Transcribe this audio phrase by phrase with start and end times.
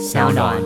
[0.00, 0.62] 小暖。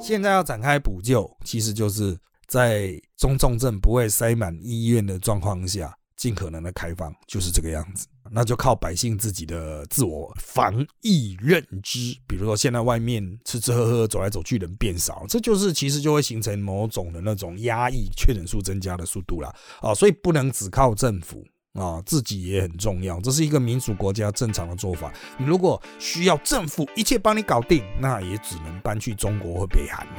[0.00, 2.16] 现在要展开补救，其实就是
[2.46, 8.06] 在中重症不会塞满医院的状况下，尽可能的开放，就是这个样子。
[8.30, 12.16] 那就靠百姓自己的自我防疫认知。
[12.28, 19.52] 比如说，现在外面吃吃喝喝、走来走去人变少，这就是其实就会形成某种的那种压抑确诊数增加的速度啦。
[19.80, 21.44] 啊，所以不能只靠政府
[21.74, 23.20] 啊，自己也很重要。
[23.20, 25.12] 这是一个民主国家正常的做法。
[25.36, 30.12] 你如果需要政府一切帮你搞定，那也只能搬去中国或北韩了。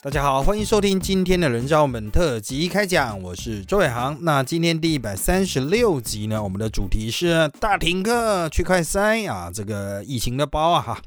[0.00, 4.16] 大家好，欢迎收听今天的人造本特辑开讲，我是周伟航。
[4.20, 11.02] 那今天第一百三十六集呢，我们的主题是大停课去快塞啊，这个疫情的包啊哈，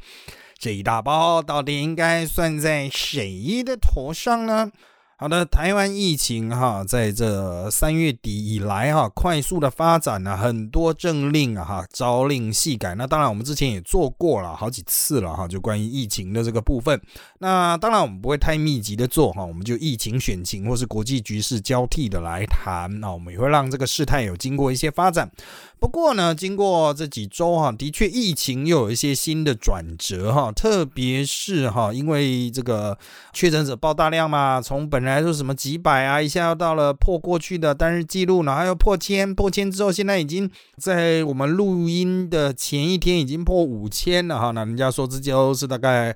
[0.58, 4.70] 这一大包到底应该算在谁的头上呢？
[5.18, 12.94] 好的，台湾疫情哈，在这三月底以来哈，快速的发展呢，很多政令啊哈，朝令夕改。
[12.96, 17.02] 那当然，我们之前也做过了好几次了哈，就关于疫情的这个部分。
[17.40, 23.02] 那当然，我们不会太密集的做哈，我们就疫情选情或是国际局势交替的来谈。
[23.02, 25.32] 啊我们也会让这个事态有经过一些发展。
[25.80, 32.98] 不过呢，经过这几周哈，的确疫情又有一些新的转折哈，特别是哈，因为这个
[33.34, 46.16] 确诊者爆大量嘛，从本来说什么几百啊，一下又到了破过去的单日记录，然后又破千，破千之后，现在已经在我们录音的前一天已经破五千了哈，那人家说这周是大概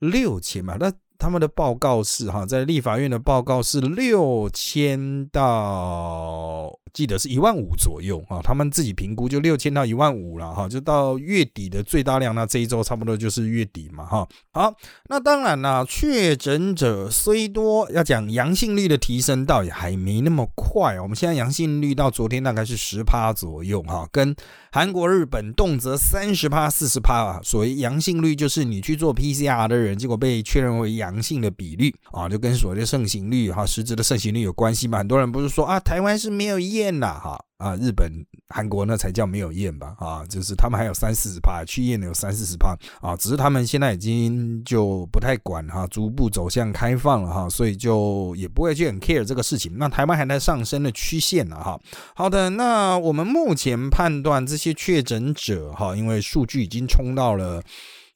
[0.00, 0.92] 六千嘛，那。
[1.18, 8.40] 他们的报告是哈，在立法院的报告是六千到，记得是一万五左右啊。
[8.42, 14.26] 他们自己评估就六千到一万五了哈，就到月底的最大量，那这一周差不多就是月底嘛哈。
[14.52, 14.74] 好，
[15.10, 20.98] 那当然啦，确诊者虽多，要讲阳性率的提升倒也还没那么快。
[20.98, 24.34] 我们现在阳性率到昨天大概是十趴左右哈，跟
[24.72, 27.40] 韩国、日本动辄三十趴、四十趴啊。
[27.42, 31.16] 所谓阳性率就是你去做 PCR 的人，结果被确认为阳。
[31.26, 34.98] 性的比率啊，就跟所谓的盛行率哈，实质的盛行率有关系嘛？
[34.98, 38.10] 很多人不是说啊，台湾是没有验验啦哈啊，日本、
[38.48, 49.72] 韩国那才叫没有验吧啊，就是他们还有三四十趴去验的有三四十趴啊，只是他们现在已经就不太管哈，逐步走向开放了哈，所以就也不会去很 care 这个事情。
[49.76, 51.78] 那台湾还在上升的曲线呢哈。
[52.14, 57.62] 好的，那我们目前判断这些确诊者哈，因为数据已经冲到了。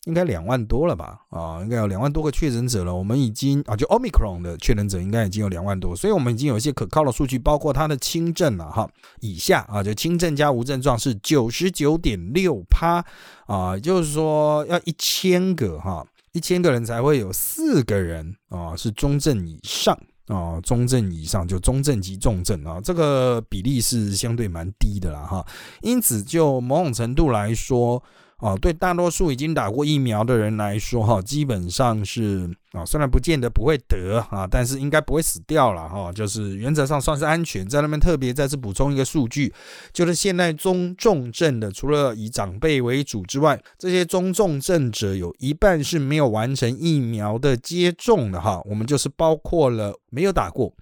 [0.06, 1.20] 应该两万多了吧？
[1.28, 2.94] 啊，应该有两万多个确诊者了。
[2.94, 8.88] 我们已经啊，就 Omicron 的确诊者应该已经有两万多，所以我们已经有一些可靠的数据，包括它的轻症了哈。
[9.20, 13.04] 以下啊，就轻症加无症状是九十九点六趴
[13.46, 19.94] 啊，就是说要一千个哈，一千个人才会有四个人啊是中症以上
[20.28, 25.46] 啊，中症以上就中症及重症啊，这个比例是相对蛮低的啦哈。
[25.82, 28.02] 因此，就某种程度来说。
[28.40, 37.68] 啊，对大多数已经打过疫苗的人来说，哈，基本上是啊，虽然不见得不会得啊，但是应该不会死掉了哈，就是原则上算是安全。
[37.68, 39.52] 在那边特别再次补充一个数据，
[39.92, 48.62] 就是现在中重症的，除了以长辈为主之外，这些中重症者有一半是没有完成疫苗的接种的哈。
[48.64, 50.72] 我们就是包括了没有打过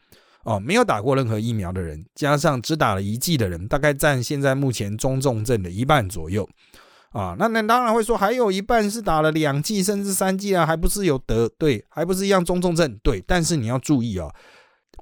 [0.45, 6.49] 哦，没有打过任何疫苗的人，加上只打了一剂的人，大概占现在目前中重症的一半左右。
[7.11, 13.23] 啊，那那当然会说，还有一半是打了两剂甚至三剂啊，还不是有得对，还不是一样中重症对。
[13.27, 14.29] 但是你要注意啊，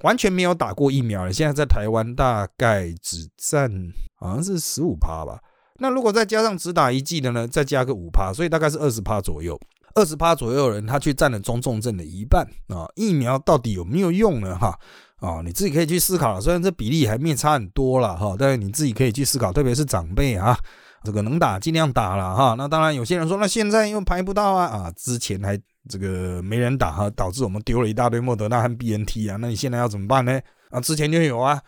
[0.03, 3.69] 完全没有打过疫苗的，现在在台湾大概只占
[4.15, 5.39] 好像是十五趴吧。
[5.79, 9.59] 那如果再加上只打一剂的呢，再加个五趴，所以大概是二十趴左右。
[9.93, 12.87] 二十趴左右人，他去占了中重症的一半啊。
[12.95, 14.55] 疫苗到底有没有用呢？
[14.55, 14.79] 哈
[15.19, 16.39] 啊，你自己可以去思考。
[16.39, 20.57] 虽然这比例还没差很多了哈，但是你自己可以去思考，特别是长辈啊。
[21.07, 24.65] 这个能打尽量打了哈，那当然有些人说，那现在又排不到啊。
[24.65, 25.57] 啊，之前还
[25.87, 30.37] 这个没人打哈，导致我们丢了一大堆莫德纳和 BNT 啊，那你现在要怎么办呢？
[30.69, 31.61] 啊，之前就有啊，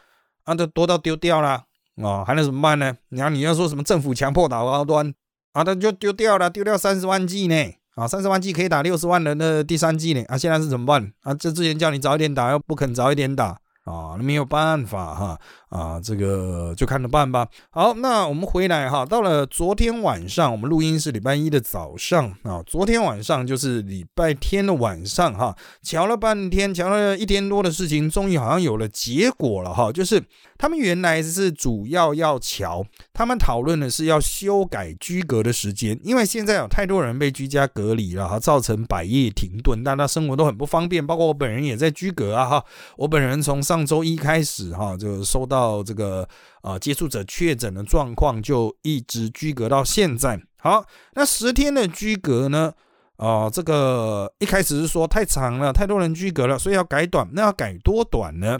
[0.43, 1.63] 啊，都多到丢掉了。
[2.03, 2.93] 啊，还能怎么办呢？
[3.07, 5.07] 然后你要说什么政府强迫打高端？
[5.53, 7.55] 啊，那就丢掉了，丢掉三十万剂呢。
[7.95, 10.21] 啊，三十万剂可以打六十万人的第三剂呢。
[10.27, 11.13] 啊，现在是怎么办？
[11.21, 11.33] 啊？
[11.33, 13.57] 这之前叫你早一点打，又不肯早一点打。
[13.85, 15.39] 啊，那没有办法哈。
[15.69, 17.47] 啊，这个就看着办吧。
[17.69, 22.63] 好，那我们回来哈，到了昨天晚上，我们录音是礼拜一的早上啊。
[22.65, 29.91] 昨天晚上就是礼拜天的晚上哈，瞧了半天，瞧了一天多的事情，终于好像有了结果了哈。
[29.91, 30.19] 就是
[30.57, 32.83] 他们原来是主要要瞧，
[33.13, 42.65] 他们讨论的是要修改居隔的时间，因为现在有太多人被居家隔离了哈，造成百业停顿，大家生活都很不方便，包括我本人也在居隔啊哈。
[42.97, 45.58] 我本人从上周一开始哈，就收到。
[45.59, 46.27] 到这个
[46.61, 50.39] 啊接触者确诊的状况，就一直居隔到现在。
[50.57, 52.71] 好，那十天的居隔呢？
[53.17, 57.27] 哦，这个一开始是说太长了，太多人居隔了，所以要改短。
[57.33, 58.57] 那要改多短呢？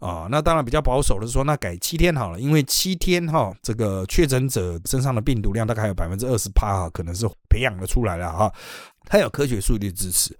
[0.00, 8.50] 啊，那当然比较保守的是说，那改七天好了，因为七天哈，这个确诊者身上的病毒量大概还有百分之二十八哈，可能是培养的出来了哈，
[9.04, 10.34] 它有科学数据支持。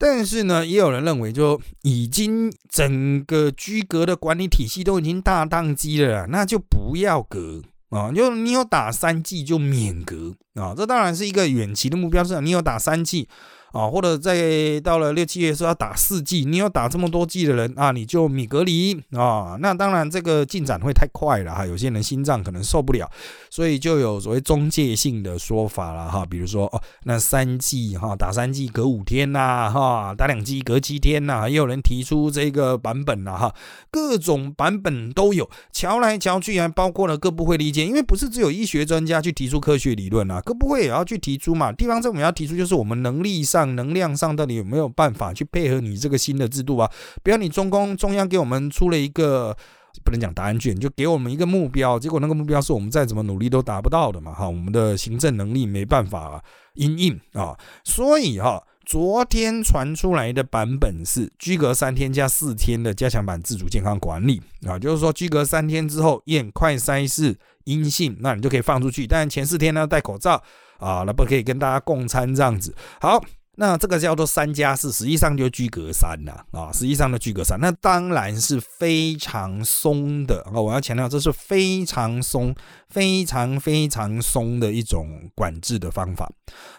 [0.00, 7.60] 但是呢，也有人认为，就已经整个居格的管理体系都已经大宕机了，那就不要格
[7.90, 13.28] 啊，就你有打三剂就免格啊，这当然是一个远期的目标，是你有打三剂。
[13.72, 19.56] 啊，或者在到了六七月时候要打四剂，你有打这么多剂的人啊，你就米隔离啊。
[19.60, 23.08] 那当然这个进展会太快了哈，有些人心脏可能受不了，
[23.48, 26.26] 所以就有所谓中介性的说法了哈。
[26.26, 33.54] 比如说哦，那三剂哈，打三剂隔五天呐哈，打两剂隔七天呐，也有人提出这个版本了哈，
[33.92, 43.59] 各种版本都有，瞧来瞧去还包括了各部会的意见，因为不是只有医学专家去提出科学理论啊，各部会也要去提出嘛，地方政府要提出就是我们能力上。
[43.64, 46.90] 能量上到底有没有办法去配合你这个新的制度啊？
[47.22, 49.56] 不要你中共中央给我们出了一个
[50.04, 54.32] 不能讲答案卷，就给我们一个目标，结果那个目标是我们再怎么努力都达不到的嘛？
[54.32, 56.42] 哈，我们的行政能力没办法
[56.74, 70.40] 应应啊，所以哈，昨天传出来的版本是居隔三天加四天的加强版自主健康管理啊，就是说居隔三天之后验快筛是阴性，那你就可以放出去，但前四天呢戴口罩
[70.78, 72.74] 啊，那不可以跟大家共餐这样子。
[73.00, 73.20] 好。
[73.60, 80.58] 那这个叫做三加四，实际上就居隔三呐啊，实际上的居隔三，那当然是非常松的啊！
[80.58, 82.54] 我要强调，这是非常松、
[82.88, 86.32] 非常非常松的一种管制的方法。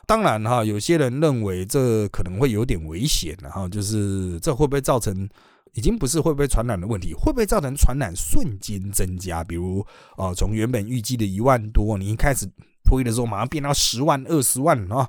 [0.08, 5.30] 当然哈，有些人认为这可能会有点危险哈，就是这会不会造成，
[5.74, 9.44] 已经不是会不会传染的问题，会不会造成传染瞬间增加？
[9.44, 9.86] 比如
[10.18, 12.50] 啊，从原本预计的一万多，你一开始
[12.84, 15.08] 推的时候，马上变到十万、二十万啊！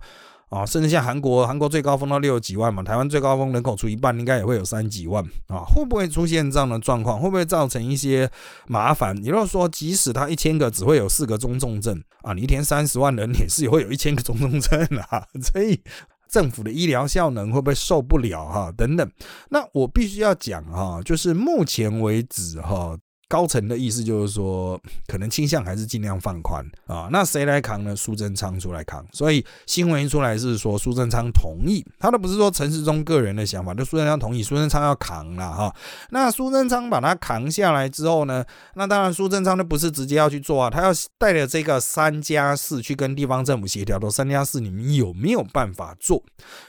[0.53, 7.19] 啊，甚至像韩国，韩国最高峰到六十几万嘛，台湾最高峰人口除一半，应该也会有三几万啊，会不会出现这样的状况？
[7.19, 8.31] 会不会造成一些
[8.67, 9.17] 麻烦？
[9.25, 14.79] 也就是说，即使他一千个只会有四个中重症啊，你一天三十万人也是会有一千个中重症
[15.09, 15.81] 啊， 所以
[16.29, 18.71] 政府的医疗效能会不会受不了哈？
[18.77, 19.11] 等等，
[19.49, 22.95] 那我必须要讲哈，就是目前为止哈。
[23.33, 27.09] 高层的意思就是说，可能倾向还是尽量放宽啊。
[27.11, 27.97] 那谁来扛呢？
[27.97, 29.03] 苏贞昌出来扛。
[29.11, 35.75] 所以新闻一出来是说苏贞昌同意，他都不是说陈世忠个人的想法，就苏贞昌同意，苏贞昌要扛了哈。
[36.11, 38.45] 那苏贞昌把他扛下来之后呢，
[38.75, 46.23] 那当然苏贞昌就不是直接要去做啊，他要带着这个三加四去跟地方政府协调，说三加四你们有没有办法做？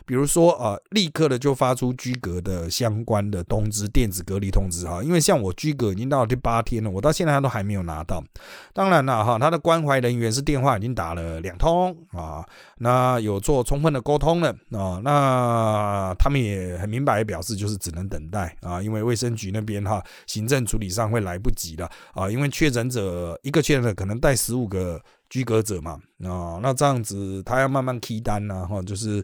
[0.06, 6.53] 比如说呃，立刻的就发出居隔的相关的通知，电子隔离通知哈，因为像我居隔已经到第八。
[6.54, 8.24] 八天了，我到现在他都还没有拿到。
[8.74, 12.46] 当然了，哈，他的关怀人员是电话已经打了两通啊，
[12.78, 29.24] 那有做充分的沟通了啊，那他们也很明白表示就是只能等待啊，因为卫生局那边哈行政处理上会来不及了啊，因为确诊者一个确诊者可能带十五个居隔者嘛啊，那这样子他要慢慢批单呢哈，就是。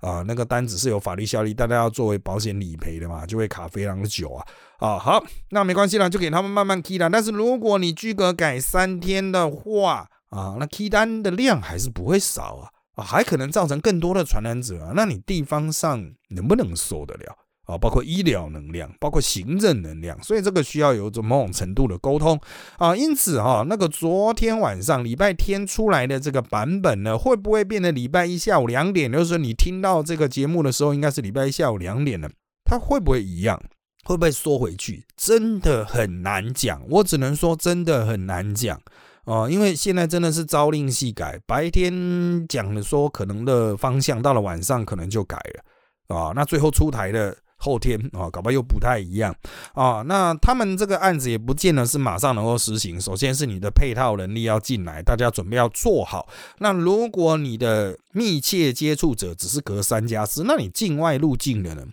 [0.00, 4.46] 啊，那个单子是有法律效力，大家要作为保险理赔的嘛，就会卡非常的久啊。
[4.78, 7.10] 啊，好，那没关系了，就给他们慢慢 key 单。
[7.10, 14.92] 但是如果你居格改三天的话，啊，那批单的量还是不会少啊，啊，还可能造成更多的传染者。
[14.94, 17.36] 那你地方上能不能受得了？
[17.68, 22.40] 啊，包括医疗能量，包括行政能量，所以这个需要有种某种程度的沟通
[22.78, 22.96] 啊。
[22.96, 29.12] 因此哈，那个昨天晚上礼拜天出来的这个版本呢，会不会变成礼拜一下午两点？
[29.12, 32.30] 就是说你听到这个节目的时候，应该是礼拜一下午两点了。
[32.64, 33.60] 它会不会一样？
[34.04, 35.04] 会不会缩回去？
[35.14, 36.82] 真的很难讲。
[36.88, 38.80] 我只能说，真的很难讲
[39.26, 46.32] 啊，因为现在真的是朝令夕改，白天讲的说可能的方向，到了晚上可能就改了啊。
[46.34, 47.36] 那最后出台的。
[47.58, 49.34] 后天啊，搞不好又不太一样
[49.74, 50.02] 啊。
[50.06, 53.00] 那他们这个案子也不见得是马上能够实行。
[53.00, 56.28] 首先是你的配套能力要进来，大家准备要做好。
[56.58, 61.84] 那如果你的密切接触者只是隔三加四，那你境外入境的呢？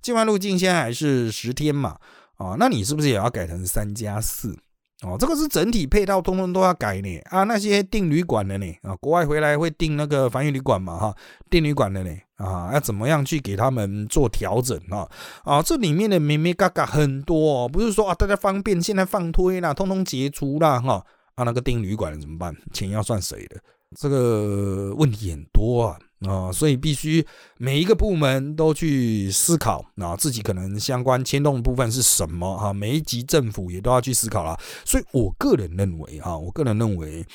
[0.00, 1.96] 境外入境现在还是十天嘛？
[2.36, 4.56] 啊，那你是不是也要改成三加四？
[5.02, 7.44] 哦，这个是整体配套，通通都要改呢啊！
[7.44, 11.16] 那些订旅馆的呢啊，国外回来会订那个防疫旅馆嘛哈，
[11.48, 15.06] 订旅馆的呢啊，要怎么样去给他们做调整啊？
[15.44, 21.04] 啊，这里面的咩咩嘎嘎很多，哦，不是说啊大家方便现在放推啦，通通解除啦哈
[21.34, 22.56] 啊，那个订旅馆怎么办？
[22.72, 23.60] 钱要算谁的？
[23.96, 27.26] 这个问题很多啊啊，所以必须
[27.56, 34.58] 每一个部门都去思考啊，自己可能相关牵动的部分是什么哈，每一级政府也都要去思考了。
[34.84, 37.26] 所以我个人认为哈，我个人认为，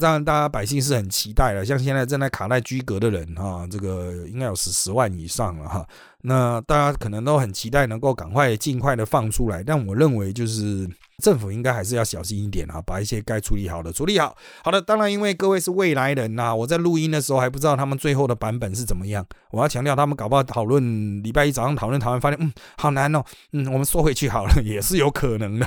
[0.00, 5.86] 让大家百姓是很期待的，像现在正在卡在居格的人啊，这个应该有十十万以上了哈。
[6.22, 10.88] 那大家可能都很期待能够赶快尽快的放出来，但我认为就是
[11.22, 14.36] 政府应该还是要小心一点啊，把一些该处理好的处理好。
[14.64, 19.24] 好的，当然因为各位是未来人呐，我在录音的时候还不知道他们最后的版本是怎么样。
[19.50, 23.22] 我要强调，他们搞不好讨论礼拜一早上讨论讨论，发现嗯好难哦，
[23.52, 25.66] 嗯我们缩回去好了， 也是有可能的。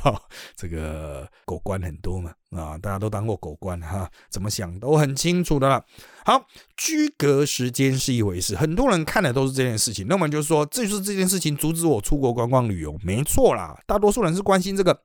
[0.55, 5.83] 这个狗官很多嘛啊，大家都当过狗官哈，怎么想都很清楚的了。
[6.23, 6.45] 好，
[6.77, 15.01] 居隔时间是一回事，很多人看的都是这件事情，那么就是说这就是这件事情阻止我出国观光旅游，没错啦，大多数人是关心这个，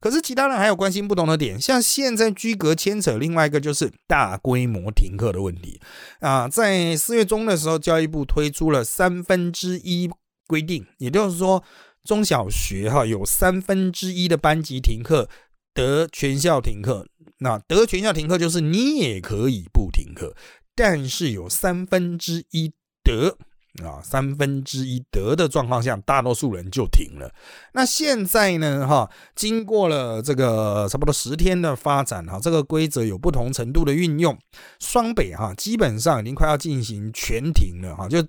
[0.00, 5.80] 可是其他人还有关心不同的点，像现在居隔牵扯另外一个就是大规模停课的问题。
[6.20, 10.08] 啊，在四月中的时候，教育部推出了三分之一
[10.46, 11.62] 规定，也就是说
[12.04, 15.28] 中小学哈有三分之一的班级停课
[15.74, 17.06] 得全校停课，
[17.38, 20.34] 那得全校停课就是你也可以不停课。
[20.82, 22.72] 但是有三分之一
[23.04, 23.36] 得
[23.84, 27.30] 啊，三分之一得的状况下，大多数人就停了。
[27.74, 28.88] 那现在呢？
[28.88, 34.36] 哈，经过了这个差不多十天的发展，哈，这个规则有不同程度的运用。
[34.80, 38.22] 双北哈，基本上已经快要进行全停了，哈，就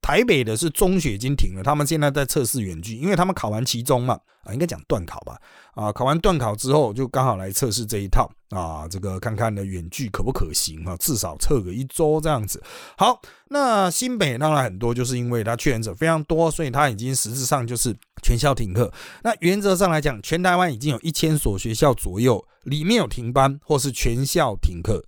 [0.00, 4.18] 台北的是中学已经停了，他们现在在测试远距，因为他们考完期中嘛。
[4.42, 5.38] 啊，应该讲断考吧？
[5.74, 10.96] 啊，考完断考之后，就刚好来测试这一套啊，这个看看的远距可不可行啊？
[10.96, 12.62] 至少测个一周这样子。
[12.96, 18.92] 好，那新北当然很多，就是因为它确诊者非常多，所以它已经实质上就是全校停课。
[19.22, 25.04] 那原则上来讲，全台湾已经有一千所学校左右，里面有停班或是全校停课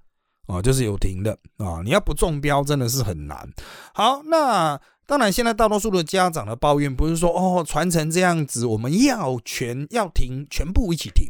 [0.46, 1.82] 啊，就是有停的啊。
[1.84, 3.48] 你要不中标，真的是很难。
[3.94, 4.80] 好，那。
[5.12, 11.26] 当然，现在大多数的家长的抱怨不是说哦传承这样子，我们要全要停，全部一起停。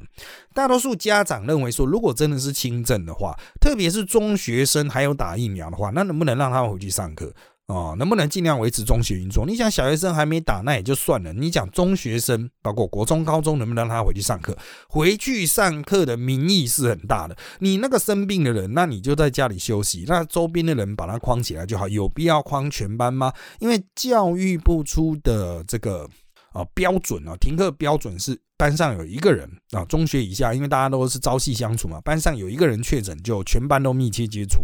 [0.54, 7.34] 大多数家长认为说，如果真的是轻症的话，特别是中学生还有打疫苗的话，那能不能让他们回去上课？
[7.68, 9.46] 哦，能不能尽量维持中学运作？
[9.46, 11.32] 你想小学生还没打，那也就算了。
[11.32, 14.54] 你讲中学生，包括国中、高中，能不能让他回去上课？
[14.88, 17.36] 回去上课的民意是很大的。
[17.60, 21.88] 你那个生病的人，那你就在家里休息，那周边的人把他框起来就好。
[21.88, 23.32] 有必要框全班吗？
[23.60, 26.06] 因为教育部出的这个
[26.52, 34.62] 啊标准啊，停课标准是班上有一个人啊，中学以下，因为大家都是朝夕相处嘛，班上有一个人确诊，就全班都密切接触。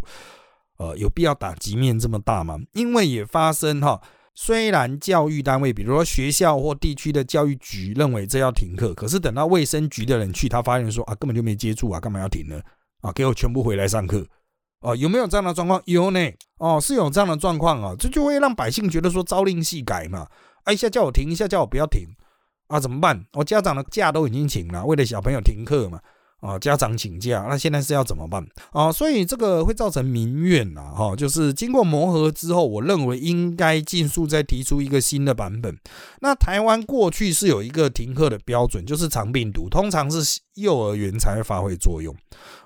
[0.78, 2.58] 呃，有必要打击面这么大吗？
[2.72, 4.00] 因为也发生哈，
[4.34, 12.60] 虽然教育单位，比如说学校或地区的教育局认为这要停课，可是等到卫生局的人去，他发现说啊，根本就没接触啊，干嘛要停呢？
[13.00, 14.24] 啊，给我全部回来上课。
[14.80, 15.82] 哦，有没有这样的状况？
[15.86, 16.20] 有呢。
[16.58, 20.28] 哦，是有这样的状况啊，这就会让百姓觉得说朝令夕改嘛，
[20.62, 22.06] 啊，一下叫我停，一下叫我不要停，
[22.68, 23.26] 啊，怎么办？
[23.32, 26.00] 我家长的假都已经请了，为了小朋友停课嘛。
[26.40, 28.92] 啊，家长请假，那现在是要怎么办啊？
[28.92, 35.76] 所以这个会造成民怨呐，哈，就是经过磨合之后，我认为应该尽速再提出一个新的版本。
[36.20, 42.14] 那台湾过去是有一个停课的标准，就是长病毒，通常是幼儿园才会发挥作用，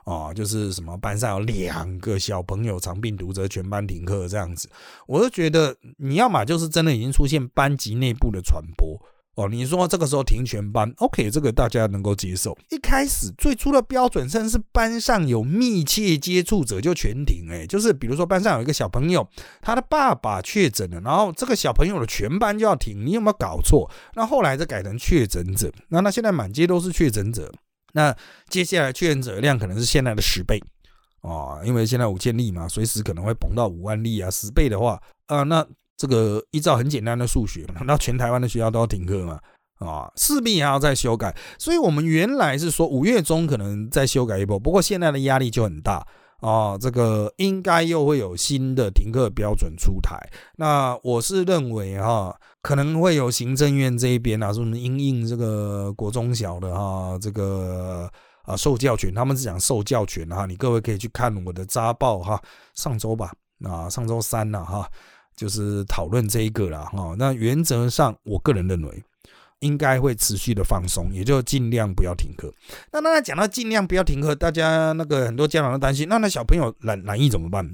[0.04, 4.68] 啊，就是什么班上有两个小朋友长病毒，则全班停课这样子。
[5.06, 9.00] 我就觉得你要么就是真的已经出现班级内部的传播。
[9.34, 12.54] 哦，你说这个时候停全班，OK，这个大家能够接受。
[12.68, 19.26] 一开始最初的标准甚至是班上有密切接触者就全停，哎，就是比如说班上有一个小朋友，
[19.62, 23.90] 他的爸爸确诊了，然后这个小朋友的全班就要停，你有没有搞错？
[24.14, 27.50] 那后来就改成确诊者，那那现在满街都是确诊者，
[27.94, 28.14] 那
[28.50, 30.62] 接下来确诊者量可能是现在的十倍
[31.22, 35.66] 哦，因为现在五千例嘛，随时可能会崩到五万例啊，十倍的话啊，那。
[35.96, 39.38] 这个依照很简单的数学，那全台湾的学校都要停课嘛？
[39.78, 41.36] 啊，势必还要再修改。
[41.58, 46.06] 所以，我们原来是说五月中可能再修改一波，不过现在的压力就很大
[46.38, 46.78] 啊。
[46.78, 50.16] 这个应该又会有新的停课标准出台。
[50.56, 52.32] 那我是认为哈，
[52.62, 58.08] 可能会有行政院这一边啊，说什么应应这个国中小的哈，这个
[58.44, 60.46] 啊受教权，他们是讲受教权哈。
[60.46, 62.40] 你各位可以去看我的扎报哈，
[62.76, 63.32] 上周吧，
[63.64, 64.88] 啊上周三了哈。
[65.36, 69.02] 就是讨论这一个了哈，那原则上我个人认为
[69.60, 72.52] 应该会持续的放松，也就尽量不要停课。
[72.90, 77.68] 那那讲到尽量不要停课，大家那个很多家长都担心，那那小朋友懒懒意怎么办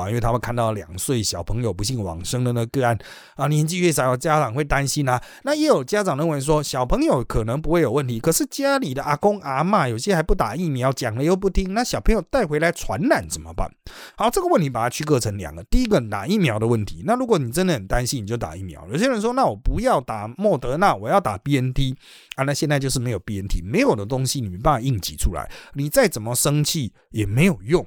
[0.00, 2.98] 啊，因为他们看到两岁小朋友不幸往生的那个案
[3.36, 5.22] 啊，年纪越小，家长会担心啊。
[5.44, 13.70] 那也有家长认为说，小朋友可能不会有问题，可是家里的阿公阿妈有些还不打疫苗，讲了又不听，那小朋友带回来传染怎么办？
[14.16, 17.02] 好，这个问题把它区隔成两个，第一个打疫苗的问题。
[17.04, 18.86] 那如果你真的很担心，你就打疫苗。
[18.90, 21.94] 有些人说，那我不要打莫德纳，我要打 BNT
[22.36, 22.44] 啊。
[22.44, 27.84] 那现在就是没有 BNT，没有的东西你没办法硬挤出来，你再怎么生气也没有用。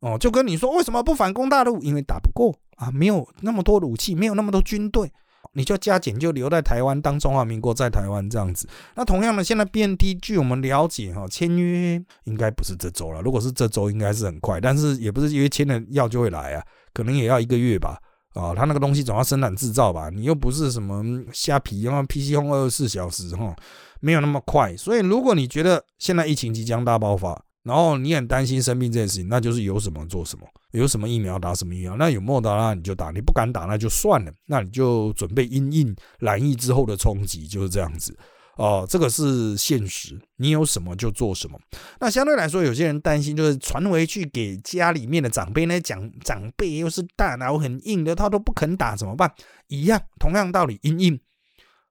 [0.00, 1.80] 哦，就跟你说为什么不反攻大陆？
[1.82, 5.12] 因为打不过啊，没有那么多武器，没有那么多军队，
[5.52, 8.66] 你就加减就留在台湾当中华民国在台湾这样子。
[8.94, 13.20] 那同样的，现在 BNT 据我们了解哈，签约应该不是这周了。
[13.20, 16.64] 如果是这周，应该是很快，但是也不是因为签了药就会来啊，
[16.94, 17.98] 可能也要一个月吧。
[18.32, 23.54] 啊，他那个东西总要生产制造吧，你又不是什么虾皮，然后 PC 轰二十四小时哈，
[24.00, 24.74] 没有那么快。
[24.76, 31.96] 所以如果你觉得现在疫情即将大爆发，然后你很担心生病这件事情，那就是有什么做什么，有什么疫苗打什么疫苗。
[31.96, 38.16] 那有莫德纳你就打，你不敢打那就算了，那你就准备因应染疫之后的冲击，就是这样子。
[38.56, 41.58] 哦，这个是现实，你有什么就做什么。
[41.98, 49.32] 那相对来说，有些人担心就是传回去给家里面的长辈呢，讲长辈又是大脑很硬的，他都不肯打怎么办？
[49.68, 51.18] 一样，同样道理，因应。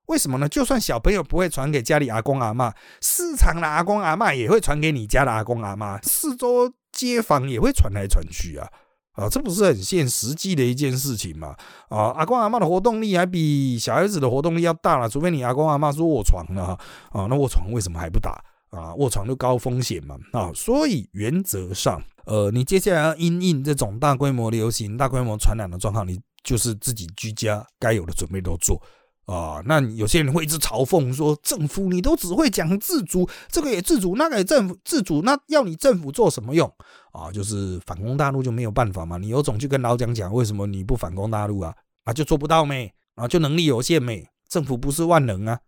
[0.09, 0.49] 为什么呢？
[0.49, 8.67] 就算小朋友不会传给家里阿公阿妈，市场的阿公阿妈也会传给你家的阿公阿妈，四周街坊也会传来传去啊！
[9.13, 11.55] 啊，这不是很现实际的一件事情吗？
[11.89, 16.75] 啊，阿公阿妈的活动力还比小孩子的活动力要大了，除非你阿公阿妈是卧床了
[17.11, 18.95] 啊，那卧床为什么还不打啊？
[18.95, 28.81] 卧床就高风险嘛啊，所以原则上，呃，你接下来要因应这种大规模流行、大规模传染的状况，你就是自己居家该有的准备都做。
[29.29, 36.67] 啊，那有些人会一直嘲讽说，政府你都只会讲自主，这个也自主，那个也政府自主，那要你政府做什么用
[37.12, 37.31] 啊？
[37.31, 39.19] 就是反攻大陆就没有办法嘛？
[39.19, 41.71] 你有种去跟老蒋讲，为什么你不反攻大陆啊？
[42.05, 42.91] 啊，就做不到没？
[43.13, 44.27] 啊，就能力有限没？
[44.48, 45.59] 政府不是万能啊？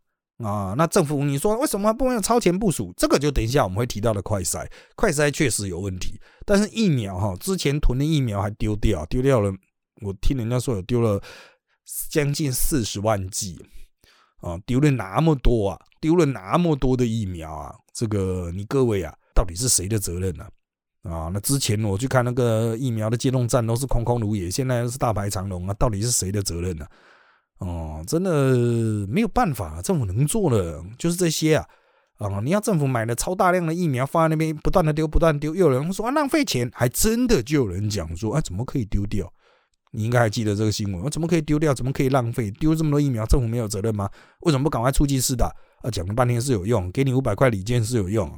[0.43, 2.91] 啊，那政府你说为什么不能超前部署？
[2.97, 4.65] 这个就等一下我们会提到的快筛，
[4.95, 9.53] 快筛确实有问题，但是疫苗哈，之前囤的疫苗还丢掉，丢掉了，
[10.01, 11.21] 我听人家说有丢了。
[12.09, 13.57] 将近四十万剂
[14.41, 20.45] 啊，丢了那么多啊，丢了那么多的疫苗啊，这个你各位啊，到底是谁的责任呢？
[21.03, 26.85] 啊，那之前我去看那个疫苗的接种站都是空空如也，现在是大排长龙啊，到底是谁的责任呢？
[27.57, 28.55] 哦，真的
[29.07, 31.67] 没有办法，政府能做的就是这些啊
[32.17, 32.39] 啊！
[32.43, 39.31] 你要政府买了超大量的疫苗放在那边，不断的丢，不断丢，又有人说浪费钱，还真的就有人讲说，哎，怎么可以丢掉？
[39.91, 41.73] 你应该还记得这个新闻，我怎么可以丢掉？
[41.73, 42.49] 怎么可以浪费？
[42.51, 44.09] 丢这么多疫苗，政府没有责任吗？
[44.41, 45.51] 为什么不赶快出击试打？
[45.81, 48.31] 啊，讲了半天是有用，给你五百块礼券是有用。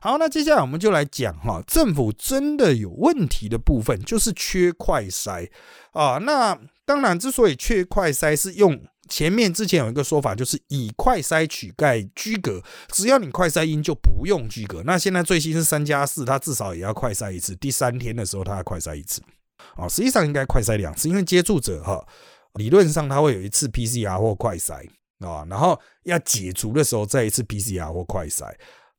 [0.00, 5.48] 好，那接下来我们就来讲哈，政府真的有问题的部分，就是缺快筛
[5.92, 6.18] 啊。
[6.18, 14.82] 那当然，之所以缺快筛，是用前面之前有一个说法，就是以快筛取代居隔，只要你快筛阴就不用居隔。
[14.84, 19.20] 那现在最新是三加四，它至少也要快筛一次，第三天的时候它要快筛一次。
[19.78, 22.04] 啊，实际上应该快筛两次，因为接触者哈，
[22.54, 24.86] 理论上他会有一次 PCR 或快筛
[25.20, 28.52] 啊，然后要解除的时候再一次 PCR 或快筛，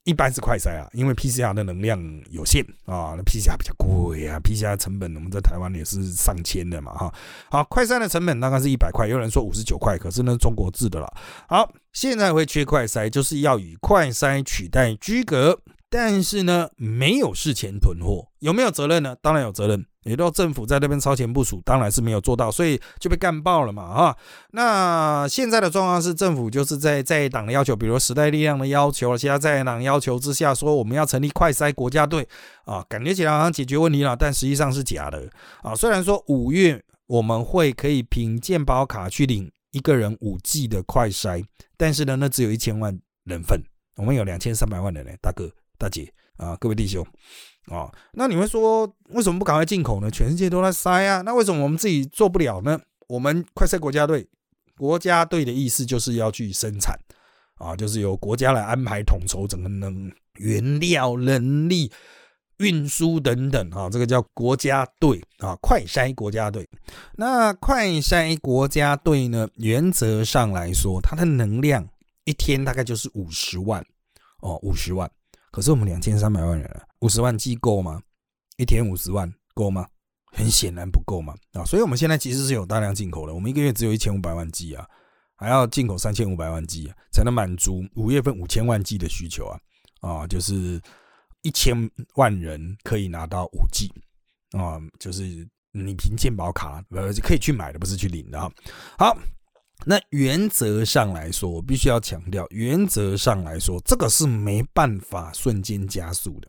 [0.05, 7.13] 一般是快筛啊，因为 PCR 的能量有限啊，那 PCR 比较贵啊，PCR 成本我们在台湾也是上千的嘛哈。
[7.51, 11.13] 好，快筛的成本大概是一百块，有人说五十九块，可是那是中国制的了。
[11.47, 15.61] 好，现在会缺快筛，就是要以快筛取代居格。
[15.91, 19.15] 但是呢，没有事前囤货，有没有责任呢？
[19.23, 19.83] 当然有责任。
[20.03, 24.17] 也都政府在那边超前部署，当然是没有做到，所以就被干爆了嘛，啊！
[24.51, 32.27] 那现在的状况是，政府就是在在党的要求，比如时代力量的要求，其他在党要求之下，说我们要成立快筛国家队
[32.63, 35.29] 啊，感觉起来好像解决问题了，但实际上是假的
[35.61, 35.75] 啊。
[35.75, 41.43] 虽然说五月我们会可以凭健保卡去领一个人五 G 的快筛，
[41.75, 43.61] 但是呢，那只有一千万人份，
[43.97, 47.05] 我们有两千三百万人呢，大哥大姐啊，各位弟兄。
[47.67, 50.09] 哦，那你会说为什么不赶快进口呢？
[50.09, 52.79] 全世界都在塞啊，那为什么我们自己做不了呢？
[53.07, 54.27] 我们快筛国家队，
[54.75, 56.97] 国家队的意思就是要去生产
[57.59, 61.91] 啊，就是由国家来安排统筹整个能原料、人力、
[62.57, 66.67] 运输等等啊，这个叫国家队啊，快筛国家队。
[67.17, 71.87] 那快筛国家队呢，原则上来说，它的能量
[72.23, 73.85] 一天大概就是五十万
[74.39, 75.11] 哦，五十万。
[75.51, 78.01] 可是我们两千三百万人啊，五十万机够吗？
[78.57, 79.87] 一天五十万够吗？
[80.31, 81.65] 很显然不够嘛啊！
[81.65, 84.87] 所以我们现在其实是有大量进口的，我们一个月只有一千五百万 G 啊，
[85.35, 89.59] 还要进口三千五百万 G 啊，才能满足五月份五千万 G 的需求啊
[90.01, 90.27] 啊！
[90.27, 90.79] 就是
[91.41, 91.75] 一千
[92.13, 93.91] 万人可以拿到五 G
[94.51, 95.23] 啊，就是
[95.71, 98.51] 你凭健保卡呃可以去买的，不是去领的啊。
[98.99, 99.17] 好，
[99.85, 106.47] 那原则上来说，我必须要强调，原则上来说，这个是没办法瞬间加速的。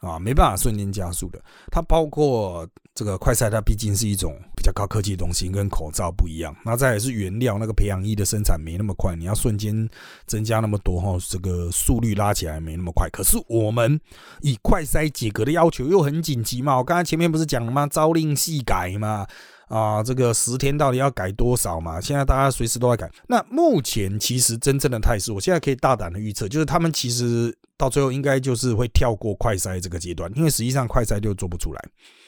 [0.00, 1.42] 啊，没办法瞬间加速的。
[1.72, 6.54] 它包括这个快筛，它毕竟是一种比较高科技的东西，跟口罩不一样。
[6.64, 9.88] 那再也是原料，那个培养液的生产没那么快，你要瞬间
[10.26, 13.08] 增加那么多哈，这个速率拉起来没那么快。
[13.08, 13.98] 可是我们
[14.42, 17.88] 以快筛解隔的要求又很紧急嘛，我刚才前面不是讲了吗？
[17.88, 19.26] 朝令夕改嘛。
[19.66, 22.00] 啊，这个十天到底要改多少嘛？
[22.00, 23.12] 现在大家随时都在改。
[23.26, 31.80] 那目前其实真正的态势，我现在可以大胆的预测，就是他们其实到最后应该就是会跳过快筛这个阶段，因为实际上快筛就做不出来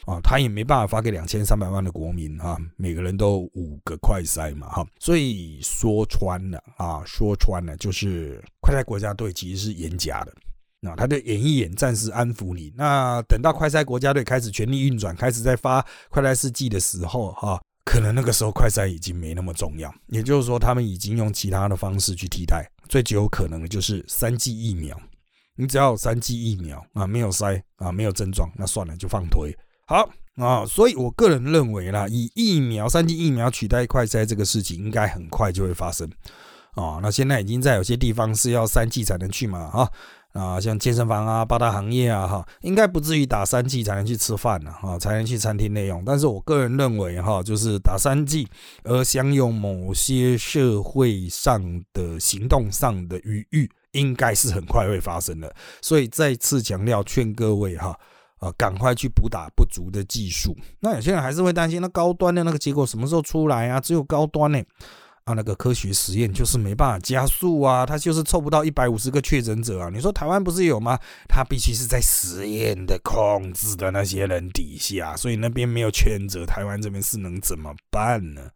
[0.07, 4.87] 啊，他也没办法发给两千三百万的国民啊，每个人都五个快筛嘛，哈。
[4.99, 10.33] 所以说穿了啊，说穿了就是快筛国家队其实是严加的。
[10.81, 12.73] 那他就演一演，暂时安抚你。
[12.77, 19.93] 那等到快赛国家队开始全力运转，开始在发快赛试剂的时候，哈，可能那个时候快赛已经没那么重要。
[20.07, 22.65] 也就是说，他们已经用其他的方式去替代。
[22.89, 24.97] 最极有可能的就是三剂疫苗。
[25.57, 29.53] 你只要有三剂疫苗啊，没有塞啊，没有症状，那算了，就放推。
[29.89, 36.09] 好啊，所以我个人认为啦，以疫苗三剂疫苗取代快筛这个事情，应该很快就会发生
[36.75, 37.01] 啊。
[37.03, 39.91] 那现在已经在有些地方是要三剂才能去嘛，哈。
[40.39, 46.05] 啊，像健身房啊、八大行业啊，哈，应该不至于打三剂才能去吃饭呢，哈，才能去餐厅内用。
[46.05, 48.47] 但是我个人认为，哈，就是打三剂
[48.85, 51.61] 而享有某些社会上
[51.93, 55.53] 的行动上的余裕，应该是很快会发生的。
[55.83, 57.99] 所以再次强调，劝各位哈，
[58.39, 60.57] 啊，赶快去补打不足的技术。
[60.81, 63.81] 那有些人还是会担心，那高端的那个结果什么时候出来啊？
[63.81, 64.63] 只有高端呢。
[65.29, 69.91] 啊，那个科学实验就是没办法加速啊，它就是凑不到一百五十个确诊者啊。
[69.93, 70.99] 你说台湾不是有吗？
[71.29, 78.49] 它必须是在实验的控制的那些人底下，所以那边没有确诊者，台湾这边是能怎么办呢？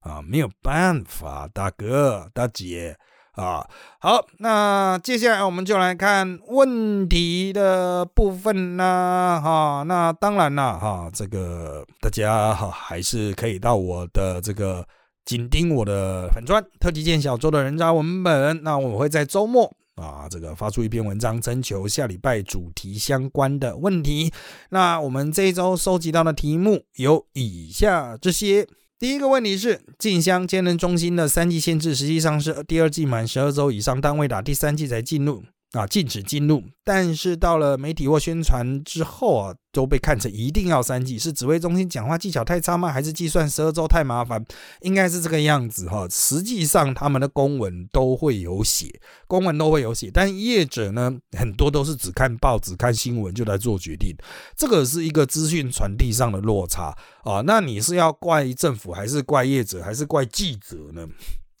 [0.00, 2.94] 啊，没有办法，大哥大姐
[3.32, 3.66] 啊。
[3.98, 9.40] 好，那接下来我们就来看问题的部分啦。
[9.40, 14.86] 哈，那当然了，哈，这个大家哈还是可以到我的这个。
[15.28, 24.32] 紧盯我的粉砖特级见小周的人渣文本，那我会在周末啊，这个发出一篇文章，征求下礼拜主题相关的问题。
[24.70, 28.66] 那我们这一周收集到的题目有以下这些：
[28.98, 35.42] 第一个问题是，进香兼能中心的三季限制，实际上是第二季满十二周以上单位打，第三季才进入。
[35.72, 42.90] 啊，禁止进入，但是到了媒体或宣传之后啊，都被看成一定要三 G，是指挥中心讲话技巧太差吗？
[42.90, 44.42] 还是计算十二周太麻烦？
[44.80, 46.06] 应该是这个样子哈。
[46.10, 54.16] 实际上他们的公文都会有写，公文都会有写，但业者呢，很多都是只看报纸、看新闻就来做决定，
[54.56, 57.42] 这个是一个资讯传递上的落差啊。
[57.44, 61.06] 那你是要怪政府，还是怪业者，还是怪记者呢？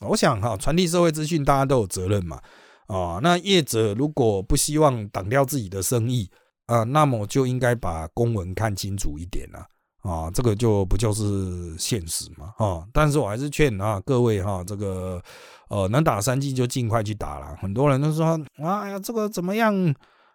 [0.08, 2.40] 我想哈，传递社会资讯，大家都有责任嘛。
[2.88, 6.28] 啊，那业者如果不希望挡掉自己的生意
[6.64, 9.66] 啊，那么就应该把公文看清楚一点了
[10.00, 12.82] 啊，这个就不就是现实嘛啊？
[12.90, 15.22] 但是我还是劝啊各位哈，这个
[15.68, 17.54] 呃能打三剂就尽快去打了。
[17.60, 18.24] 很多人都说
[18.56, 19.74] 啊呀，这个怎么样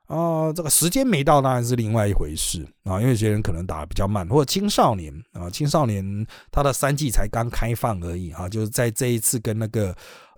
[0.05, 0.53] 啊？
[0.53, 6.05] 这个时间没到当然是另外一回事啊，因为有些人可能打的比较慢，或者青少年啊，青少年
[6.51, 9.95] 他的三季才刚开放而已啊，就是在这一次跟那个。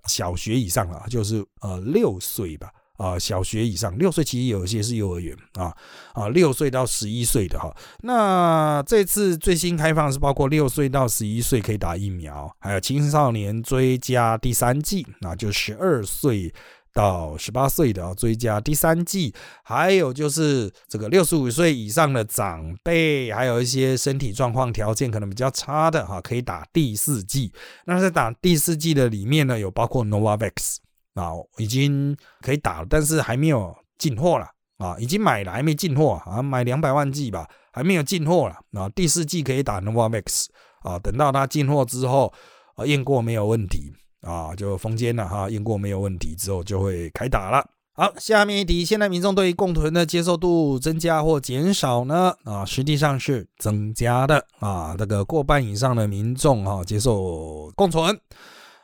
[0.07, 5.75] 小学以上了，就是呃六岁吧，啊小学以上六岁其实有些是幼儿园啊
[6.13, 16.53] 啊六岁到十一岁的哈，那这次最新开放是包括六岁到十一岁可以打疫苗，还有青少年追加第三剂，那就十二岁。
[16.95, 27.51] 到十八岁的啊，追加第三季，还有就是这个六十五岁以上的长辈，还有一些身体状况条件可能比较差的哈，可以打第四季。
[27.85, 30.77] 那在打第四季的里面呢，有包括 Novavax
[31.15, 38.87] 啊，已经可以打了，但是还没有进货了啊，已经买了还没进货啊，买两百万剂吧，还没有进货了啊。
[38.95, 40.45] 第四季可以打 Novavax
[40.79, 42.33] 啊，等到它进货之后
[42.75, 43.91] 啊，验过没有问题。
[44.25, 47.63] 啊，就封监了哈，验过没有问题之后就会开打了。
[47.93, 52.35] 好，下面一题，现在民众对共存的接受度增加或减少呢？
[52.43, 58.19] 啊，实际上是增加的啊，这个过半以上的民众哈接受共存。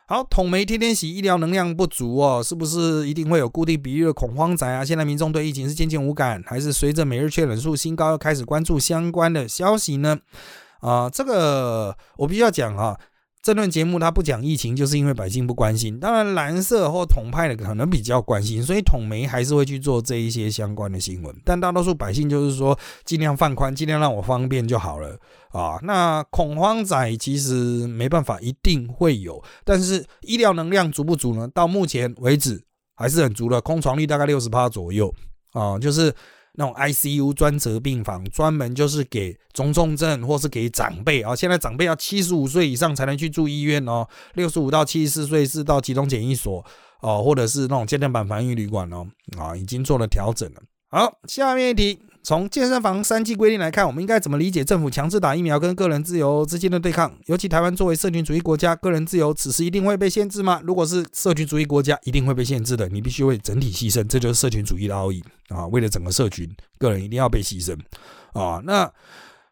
[0.07, 4.85] 好，统媒天天洗医疗能量不足哦，是不是一定会有固定比例的恐慌仔啊？
[4.85, 10.17] 现在民众对疫情是渐渐无感，还是随着每日确诊数新高又，开始关注相关的消息呢？
[10.79, 12.97] 啊，这个我必须要讲啊。
[13.41, 15.99] 这段节目他不讲疫情，就是因为百姓不关心。
[15.99, 21.35] 当然，蓝色或统派的可能比较关心，所以统媒还是会去做这一些相关的新闻。
[21.43, 25.17] 但大多数百姓就是说，尽量放宽，尽量让我方便就好了
[25.49, 25.79] 啊。
[25.81, 29.43] 那恐慌仔其实没办法，一定会有。
[29.63, 31.47] 但是医疗能量足不足呢？
[31.47, 32.63] 到目前为止
[32.95, 35.11] 还是很足的，空床率大概六十趴左右
[35.53, 36.13] 啊，就是。
[36.53, 41.35] 那种 ICU 专责病房，专门就是给中重症或是给长辈啊。
[41.35, 46.65] 现在长辈要七十五岁以上才能去住医院哦，六十五到七十四岁是到集中检疫所
[47.01, 50.61] 哦，或者是那种健身版防疫旅馆哦啊，已经做了调整了。
[50.89, 51.99] 好，下面一题。
[52.23, 57.11] 从健身房三季规定来看，我们应该怎么理解政府强制打疫苗跟个人自由之间的对抗？
[57.25, 60.61] 尤其台湾作为社群主义国家，个人自由此时一定会被限制吗？
[60.63, 62.87] 如果是社群主义国家，一定会被限制的。
[62.89, 65.65] 你必须为整体牺牲，这就是社群主义的奥义啊！
[65.67, 67.77] 为了整个社群，个人一定要被牺牲
[68.33, 68.61] 啊！
[68.63, 68.91] 那。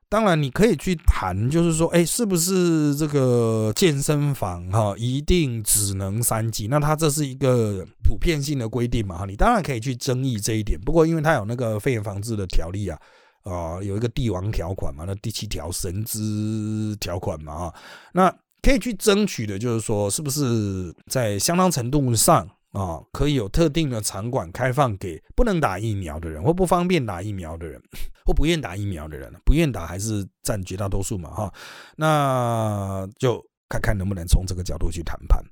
[0.09, 6.67] 当然，你可以去谈，就是说，哎，是不是这个健身房哈一定只能三级？
[6.67, 9.19] 那它这是一个普遍性的规定嘛？
[9.19, 10.79] 哈，你当然可以去争议这一点。
[10.81, 12.99] 不过，因为它有那个肺炎防治的条例啊，
[13.43, 17.73] 啊，有一个帝王条款嘛，那第七条神之条款嘛，啊，
[18.13, 22.49] 那可以去争取的，就是说，是不是在相当程度上。
[22.71, 27.81] 啊，可以有特定的场馆开放给不能打疫苗的人，或不方便打疫苗的人，
[28.25, 31.53] 或不愿打疫苗的人，不愿打还是占绝大多数嘛，哈，
[31.95, 35.43] 那就看看能不能从这个角度去谈判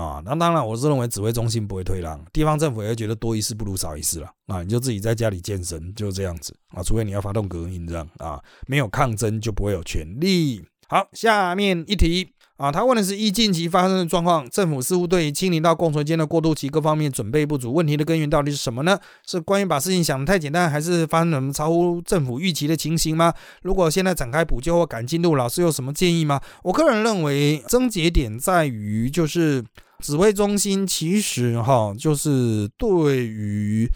[0.00, 0.22] 啊。
[0.24, 4.62] 那当然，我是认为指挥中心不会退让，地方政府也会觉得多一事不如少一事了啊。
[4.62, 10.64] 你就自己在家里健身，就这样子啊，除非你要发动革命这样啊，没有抗争就不会有权利。
[10.88, 12.32] 好，下面一题。
[12.62, 18.96] 啊，他问的是疫近期发生的状况，政府似乎对清零到共存间的过渡期各方面准备不足，问题的根源到底是什么呢？
[19.26, 23.34] 是关于把事情想得太简单，还是发生什么超乎政府预期的情形吗？
[23.62, 26.40] 如果现在展开补救或赶进度，老师有什么建议吗？
[26.62, 29.64] 我个人认为症结点在于，就是
[29.98, 33.90] 指挥中心其实哈，就是对于。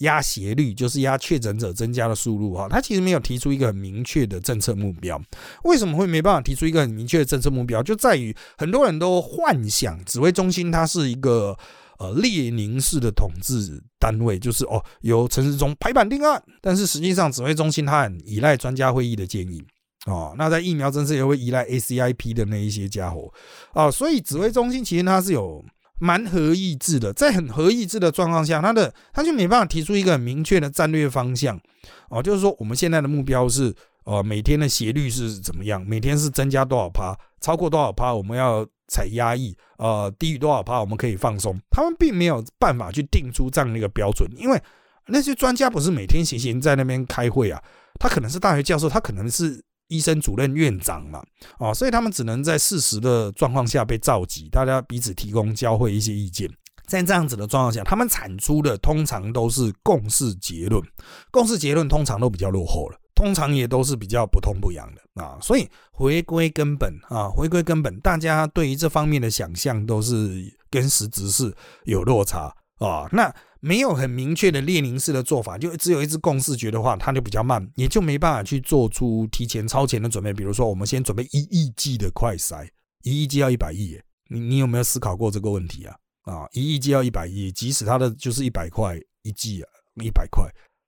[0.00, 5.20] 压斜率就是压确诊者增加的速度哈，他其实没有提出一个很明确的政策目标。
[5.64, 7.82] 为什么会没办法提出一个很明确的政策目标？
[7.82, 11.56] 就在于很多人都幻想指挥中心它是一个
[11.98, 16.42] 呃列宁式的统治单位，就是哦由陈世忠排版定案。
[16.60, 19.62] 但是实际上指挥中心它很依赖专家会议的建议
[20.06, 23.30] 哦，那在疫苗政策也会依赖 ACIP 的那一些家伙
[23.72, 25.62] 啊，所以指挥中心其实它是有。
[26.00, 31.60] 蛮合意志的，在很合意志的状况下，他的他就没办法提出一个很明确的战略方向
[32.08, 33.72] 哦，就是说我们现在的目标是，
[34.04, 35.84] 呃，每天的斜率是怎么样？
[35.86, 37.14] 每天是增加多少趴？
[37.40, 39.54] 超过多少趴我们要采压抑？
[39.76, 41.56] 呃，低于多少趴我们可以放松？
[41.70, 44.60] 他们并没有办法去定出这样的一个标准，因为
[45.06, 47.62] 那些专家不是每天闲闲在那边开会啊，
[47.98, 49.62] 他可能是大学教授，他可能是。
[49.90, 51.22] 医生主任、院长嘛，
[51.58, 56.48] 哦，所以他们只能在事实的状况下被召集，大家彼此提供交汇一些意见。
[56.86, 60.82] 在这样子的状况下，他们产出的通常都是共识结论，
[61.30, 65.38] 共识结论通常都比较落后了，通常也都是比较不痛不痒的啊。
[65.40, 73.08] 所以回归根本啊，回归根本，大家对于这方面的想象都是跟实质是有落差啊。
[73.12, 80.32] 那没有很明确的列宁式的做法，就只有一支共识觉的话，它就比较慢，也就没办法去做出提前超前的准备。
[80.32, 82.66] 比如说，我们先准备一亿剂的快筛，
[83.02, 85.94] 一亿剂要一百亿，你你有没有思考过这个问题啊？
[86.22, 89.68] 啊，一亿剂要一百亿，即使它的就是一百块一剂啊，
[90.02, 90.44] 一百块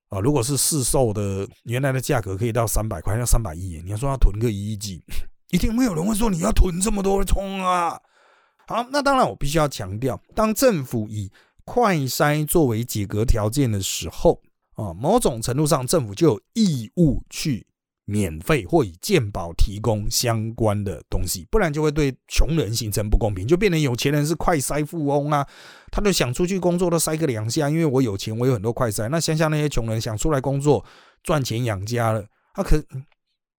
[0.08, 5.02] 啊，如果是市售的原来的价格可以到三百块，要三百亿，你要说要囤个一亿剂，
[5.50, 8.00] 一定会有人会说你要囤这么多冲啊。
[8.66, 11.30] 好，那当然我必须要强调，当政府以
[11.64, 14.40] 快筛作为解隔条件的时候
[14.74, 17.66] 啊，某种程度上政府就有义务去
[18.04, 25.46] 免费或以健保提供相关的东西，不然就会对穷人形成不公平，就变成有钱人是快筛富翁啊，
[25.90, 29.08] 他就想出去工作都筛个两下，因为我有钱，我有很多快筛。
[29.08, 30.84] 那乡下那些穷人想出来工作
[31.22, 32.82] 赚钱养家了，他可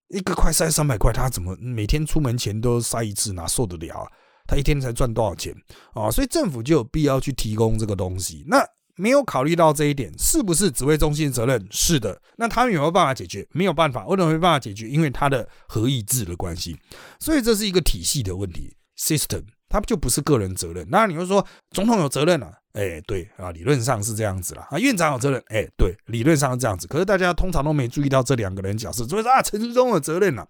[0.09, 4.11] 一个快筛三百块，他怎么每天出门前都筛一次，哪受得了啊？
[4.45, 5.55] 他一天才赚多少钱
[5.93, 6.11] 啊？
[6.11, 8.43] 所以政府就有必要去提供这个东西。
[8.47, 11.67] 那没有考虑到这一点，是不是指挥中心责任？
[11.71, 12.21] 是的。
[12.37, 13.47] 那他们有没有办法解决？
[13.51, 14.05] 没有办法。
[14.05, 14.87] 为什么没办法解决？
[14.87, 16.77] 因为他的合意制的关系。
[17.19, 20.85] 所以这是一个体系的问题，system，它就不是个人责任。
[20.91, 22.53] 那你会说总统有责任啊？
[22.73, 24.77] 哎，对啊，理论上是这样子了啊。
[24.77, 25.41] 院长有责任？
[25.47, 26.85] 哎，对，理论上是这样子。
[26.85, 30.45] 可是大家通常都没注意到这两个人角色，所以说啊，陈时中有责任啊。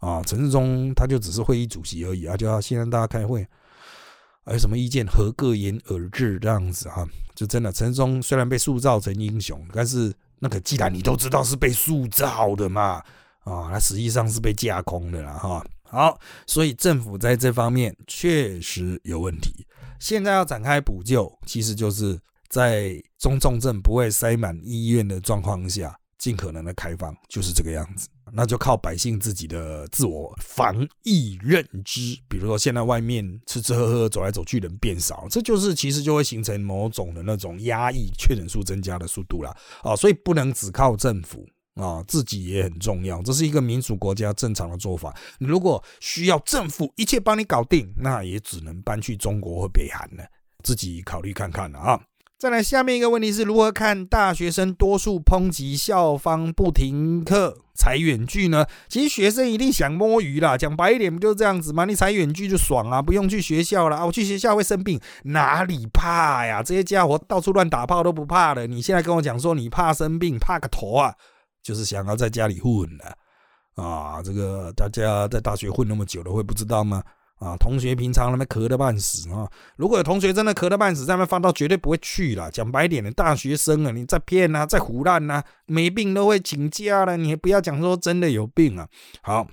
[0.00, 3.46] 啊，陈世忠他就只是会议主席而已啊，就要先让大家开会，
[4.44, 13.02] 还有什么意见合各言而至这样子哈，就真的陈世忠虽然被塑造成英雄，但是那个既然你都知道是被塑造的嘛，
[13.44, 15.64] 啊，他实际上是被架空的啦哈。
[15.88, 19.64] 好，所以政府在这方面确实有问题。
[20.00, 28.08] 现在要展开补救，其实就是在中重症不会塞满医院的状况下，尽可能的开放，就是这个样子。
[28.32, 32.18] 那就靠百姓自己的自我防疫认知。
[32.28, 39.56] 比如说，现在外面吃吃喝喝、走来走去人变少，这就是其实就会形成某种的那种压抑确诊数增加的速度啦。
[39.82, 41.46] 啊，所以不能只靠政府。
[41.76, 45.14] 啊，自己也很重要，这是一个民主国家正常的做法。
[45.38, 50.24] 你如果需要政府一切帮你搞定，那也只能搬去中国或北韩了，
[50.64, 52.00] 自己考虑看看了啊。
[52.46, 58.64] 再来，下面一个问题是如何看大学生多数抨击校方不停课、采远距呢？
[58.88, 61.84] 其实学生一定想摸鱼啦，讲白一点不就是这样子吗？
[61.84, 66.62] 你采远距就爽啊，不用去学校了啊，我去学校会生病，哪里怕呀？
[66.62, 71.12] 这些家伙到处乱打炮都不怕的，你现在跟我讲说你怕生病，怕个头啊！
[71.64, 74.22] 就是想要在家里混的啊！
[74.22, 77.02] 这个大家在大学混那么久了，会不知道吗？
[77.38, 79.46] 啊，同学平常那边咳得半死啊！
[79.76, 82.50] 如果有同学真的咳得半死，在那边发到绝对不会去了。
[82.50, 88.88] 讲白点的，大学生啊，你在骗啊，在胡乱啊，没病都会请假了，你不要讲说真的有病啊！
[89.22, 89.46] 好，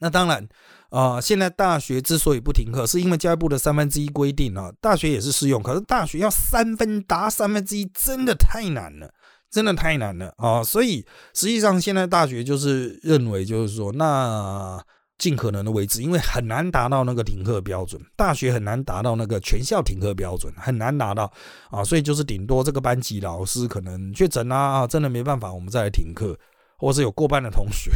[0.00, 0.46] 那当然
[0.90, 9.10] 啊，现在大学之所以不停课，是因为教育部的三分之一规定啊，大学也是适用，可是大学要三分达三分之一，真的太难了。
[9.50, 10.62] 真的太难了啊！
[10.62, 14.80] 所以实际上现在大学就是认为，就是说，那
[15.20, 21.30] 尽可能的维持，因为很难达到那个停课标准，大学很难达到那个全校停课标准，很难达到
[21.70, 21.84] 啊！
[21.84, 26.34] 所以就是顶多这个班级老师可能确诊啊，真的没办法，我们再来停课，
[26.78, 27.90] 或是有过半的同学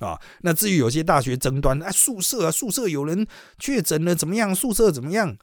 [0.00, 0.18] 啊啊。
[0.40, 3.26] 那至于有些大学争端，哎，宿舍啊，宿舍有人
[3.58, 4.54] 确诊了怎么样？
[4.54, 5.36] 宿舍怎么样？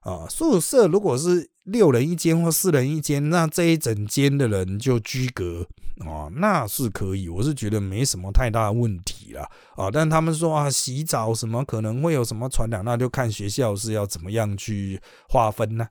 [0.00, 5.66] 啊，宿舍如果是六人一间或四人一间，那这一整间的人就居隔
[5.98, 9.19] 啊，那是可以，我是觉得没什么太大问题
[9.80, 9.90] 啊。
[9.92, 15.86] 但他们说啊，洗澡什么可能会有什么传染，那就看学校是要怎么样去划分呢？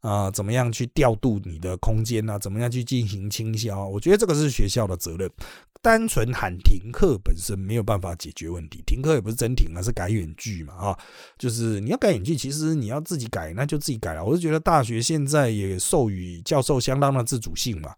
[0.00, 2.38] 啊，怎么样去调度你的空间呢？
[2.38, 3.86] 怎么样去进行清消？
[3.86, 5.30] 我觉得这个是学校的责任。
[5.82, 10.98] 单纯喊停课本身没有办法解决问题，停课也不是真停啊，是改远距嘛啊，
[11.38, 14.22] 就是你要改远距，其实你要自己改，那就自己改了。
[14.22, 17.94] 我是觉得大学现在也授予教授相当的自主性嘛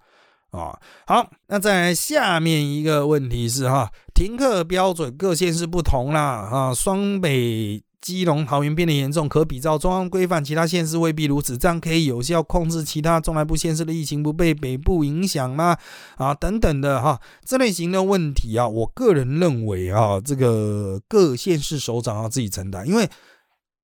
[0.52, 0.78] 啊。
[1.06, 7.82] 好，那再来下面一个问题是哈，停课标准各县市不同啦啊，双北。
[8.02, 11.56] 基隆、桃园变得严重，可比照中央规范，其他县市未必如此。
[11.56, 15.78] 这样可以有效控制其他中南部县市的疫情，不被北部影响吗？
[16.16, 23.08] 啊，等等的哈，这类型的问题啊，我个人认为啊，这个各县市首长要自己承担，因为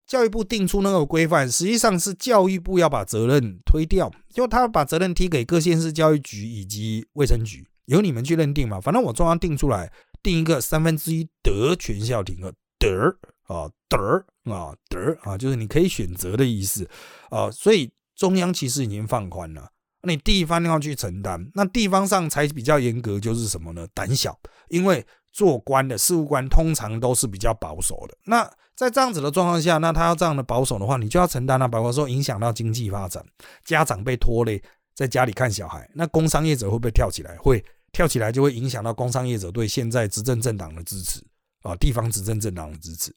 [0.09, 8.81] 教育部定出那个规范，实际上是教育部要把责任推掉，就他把责任踢给各县市教育局以及卫生局，由你们去认定嘛。
[8.81, 9.93] 反正我中央定出来，
[10.23, 13.17] 定一个三分之一得全校停课得。
[13.49, 16.87] 啊，得儿啊，得儿啊，就是你可以选择的意思
[17.31, 19.71] 啊，所以中央其实已经放宽了，
[20.03, 23.89] 你地方要去承担，那地方上才比较严格，就是什么呢？
[23.95, 28.15] 胆小，因为做官的事务官通常都是比较保守的。
[28.27, 28.47] 那
[28.79, 33.21] 在这样子的状况下，那他要这样的保守的话，你就要承担啊，包括说影响到经济发展，
[33.65, 34.63] 家长被拖累，
[34.95, 37.37] 在家里看小孩，那工商业者会不会跳起来？
[37.39, 41.21] 会跳起来就会影响到工商业者对现在执政政党的支持
[41.63, 43.13] 啊，地方执政政党的支持。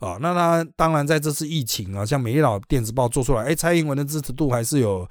[0.00, 5.08] 啊，那他当然在这次疫情啊，像美丽岛电子报做出来，哎，蔡英文的支持度还是有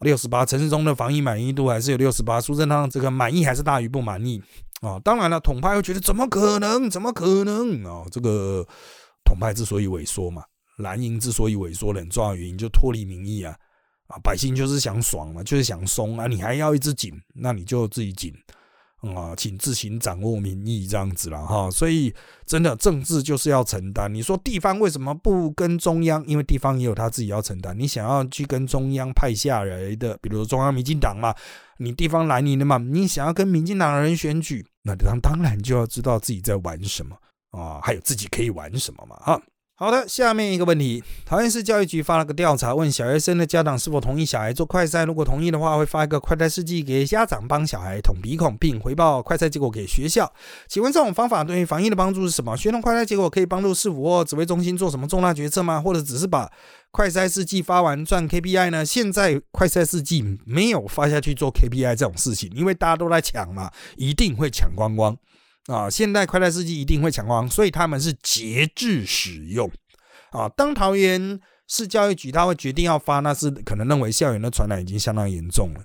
[0.00, 4.42] 六十八，陈世忠的防疫满意度还是有六十八，苏贞昌这个满意还是大于不满意
[4.80, 4.98] 啊。
[5.04, 6.90] 当然了，统派又觉得怎么可能？
[6.90, 8.04] 怎么可能啊？
[8.10, 8.66] 这个
[9.26, 10.42] 统派之所以萎缩嘛，
[10.78, 13.54] 蓝营之所以萎缩，很重要原因就脱离民意啊，
[14.06, 18.32] 啊，百姓就是想爽嘛，就是想松啊，你还要一直紧，那你就自己紧。
[19.14, 22.12] 啊，请自行掌握民意这样子了哈，所以
[22.44, 24.12] 真的政治就是要承担。
[24.12, 26.24] 你说地方为什么不跟中央？
[26.26, 27.78] 因为地方也有他自己要承担。
[27.78, 31.32] 你想要去跟中央派下来的，比如说中央民进党嘛，
[31.78, 37.14] 你地方来你的嘛，你想要跟民进党的人选举，那当当然就要知道自己在玩什么
[37.56, 39.40] 啊，还有自己可以玩什么嘛哈。
[39.78, 50.32] 好的，下面一个问题，桃园市教育局发了个调查，问小学生的家长是否同意小孩做快筛，如果同意的话，会发一个快筛试剂给家长帮小孩捅鼻孔，并回报快筛结果给学校。
[50.66, 52.56] 请问这种方法对于防疫的帮助是什么？
[52.56, 55.78] 学童快筛结果可以帮助市府或指挥中心做什么重大决策吗？
[55.78, 56.50] 或者只是把
[56.90, 58.82] 快筛试剂发完赚 KPI 呢？
[58.82, 65.14] 现在快筛试剂没有发下去做 KPI 这种事情，因为大家都在抢嘛，一定会抢光光。
[65.66, 69.70] 啊，现代快乐司机一定会抢光，所以他们是节制使用。
[70.30, 75.80] 啊，当桃园市教育局他会决定要发，那是可能认为校园的传染已经相当严重了。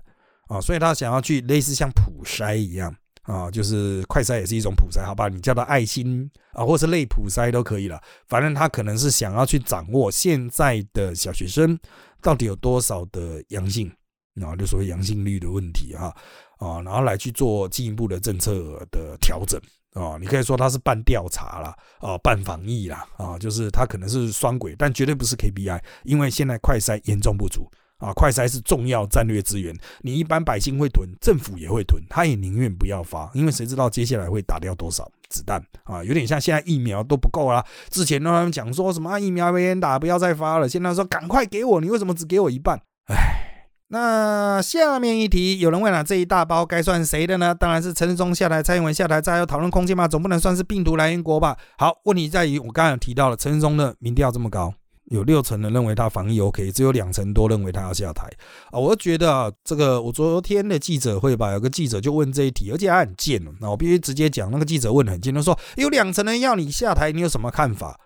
[0.47, 5.29] 啊，所以他想要去类似像普筛一样，啊，就是快筛也是一种普筛，好吧？
[5.29, 7.99] 你叫它爱心啊，或是类普筛都可以了。
[8.27, 11.79] 反正他可能是想要去掌握现在的小学生
[12.21, 13.89] 到底有多少的阳性，
[14.33, 16.15] 然后就所谓阳性率的问题哈
[16.57, 19.59] 啊，然后来去做进一步的政策的调整。
[19.93, 36.01] 啊，你可以说他是半调查啦，啊，半防疫啦，啊，就是他可能是双轨，但绝对不是 KPI，因为现在快筛严重不足啊，快筛是重要战略资源，你一般百姓会囤，政府也会囤，他也宁愿不要发，因为谁知道接下来会打掉多少子弹啊？
[36.05, 42.81] 有点像现在疫苗都不够啊，之前他们讲说什么疫苗没人打，不要再发了，现在说赶快给我，你为什么只给我一半？
[43.07, 43.40] 唉。
[43.93, 47.53] 那下面一题，有人问了，这一大包该算谁的呢？
[47.53, 51.57] 当然是陈世忠下台，蔡英文下台，再有讨论空间嘛，总不能算是病毒来源国吧？
[51.77, 54.73] 好，问题在于我刚才有提到了，陈世忠的民调这么高，
[55.07, 58.29] 有六成人认为他防疫 OK，只有两成多认为他要下台
[58.71, 58.79] 啊。
[58.79, 63.43] 我觉得啊，这个我昨天的记者会吧，有个记者就问这一题，而且还很贱。
[63.59, 67.99] 那我必须直接讲，那个记者问的很贱，他说有两成人要你下台，你有什么看法？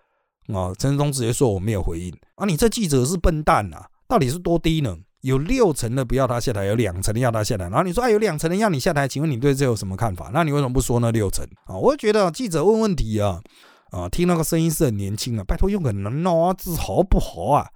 [0.52, 5.00] 啊，陈世忠直接说我没有回应啊，你这记者是笨蛋啊，到底是多低能？
[5.26, 7.64] 有六成的不要他下台，有两成的要他下台。
[7.64, 10.30] 然后你说啊，有两成的要你下台，请问你对这有什么看法？
[10.32, 11.76] 那你为什么不说那六成啊？
[11.76, 13.42] 我觉得记者问问题啊，
[13.90, 17.68] 啊，听那个声音是很年轻啊，拜托用个脑子好不好啊？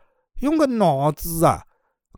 [0.42, 1.64] 用个脑子啊！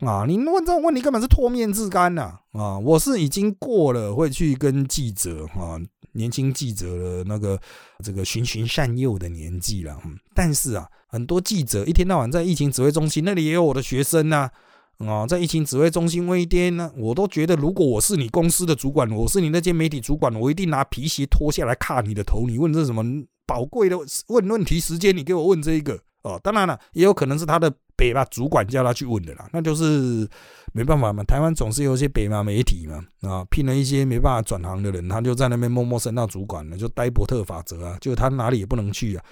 [0.06, 2.34] 啊，你问这种问题根本是脱面自干呐！
[2.52, 5.80] 啊，我是已经过了会去跟记者啊，
[6.12, 7.58] 年轻记者的那个
[8.04, 9.96] 这个循循善诱的年纪了。
[10.34, 14.36] 但是啊，很多记者一天到晚在疫情指挥中心那里也有我的学生呐。
[14.36, 14.50] 啊，
[14.98, 22.46] 啊在疫情指挥中心微跌呢，我都觉得，如果我是你公司的主管，我是你那间媒体主管，我一定拿皮鞋脱下来卡你的头。
[22.46, 23.04] 你问这什么
[23.46, 26.40] 宝贵的问问题时间，你给我问这一个哦。
[26.42, 30.28] 当然了，也有可能是他的北吧主管叫他去问的啦，那就是
[30.72, 31.24] 没办法嘛。
[31.24, 39.24] 台湾总是有一些北嘛媒体嘛，啊，聘了一些没办法转行的人，他就在那边默默升到主管了，就呆伯特法则啊，就他哪里也不能去啊。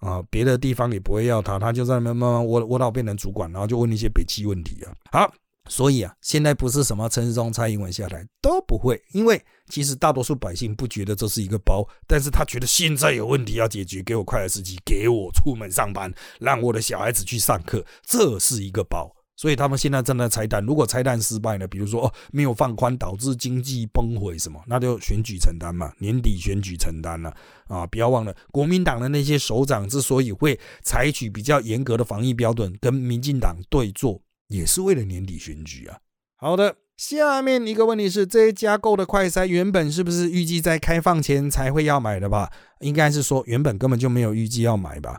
[0.00, 4.92] 啊，别的地方也不会要他，他就在那边慢慢窝窝到变成主管，然后就问一些北汽问题啊。
[5.10, 5.34] 好，
[5.70, 19.10] 所以啊，现在不是什么陈世忠、蔡英文下台都不会，因为其实大多数百姓不觉得这是一个包，但是他觉得现在有问题要解决，给我快乐司机，给我出门上班，让我的小孩子去上课，这是一个包。
[19.36, 21.66] 所以他们现在正在拆弹，如果拆弹失败呢？
[21.66, 27.34] 比如说哦，没有放宽导致经济崩毁什么，那就选举承担嘛，年底选举承担了
[27.66, 27.84] 啊！
[27.86, 35.98] 不要忘了，国民党的那些首长之所以会采取比较严格的防疫标准跟民进党对坐，也是为了年底选举啊。
[36.36, 42.52] 好的，下面一个问题是，这些加购的快筛原本是不是预计在开放前才会要买的吧？
[42.80, 45.18] 应该是说原本根本就没有预计要买吧？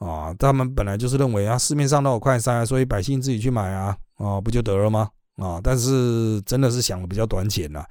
[0.00, 5.08] 啊，他们本来就是认为啊，市面上都有快筛，所以百姓自己去买啊，啊，不就得了吗？
[5.36, 7.84] 啊，但是真的是想的比较短浅了，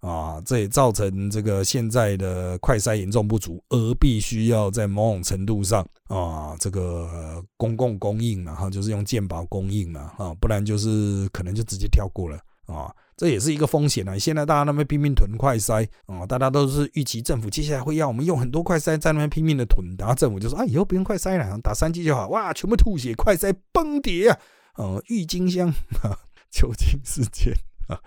[0.00, 12.94] 啊，这也造成这个现在的快筛严重不足，而必须要在某种程度上啊，这个公共供应嘛，哈，就是用健保供应嘛，啊，不然就是可能就直接跳过了啊。
[13.16, 14.18] 这也是一个风险啊！
[14.18, 24.38] 现在大家那边拼命囤快筛啊，大家都是预期政府接下来会要我们用很多快筛在那边拼命的囤，然后政府就说啊，以后不用快筛了，打三剂就好，哇，全部吐血，快筛崩跌啊！
[24.74, 25.68] 哦，郁金香
[26.02, 26.18] 啊，
[26.50, 27.54] 酒精事件
[27.88, 27.98] 啊，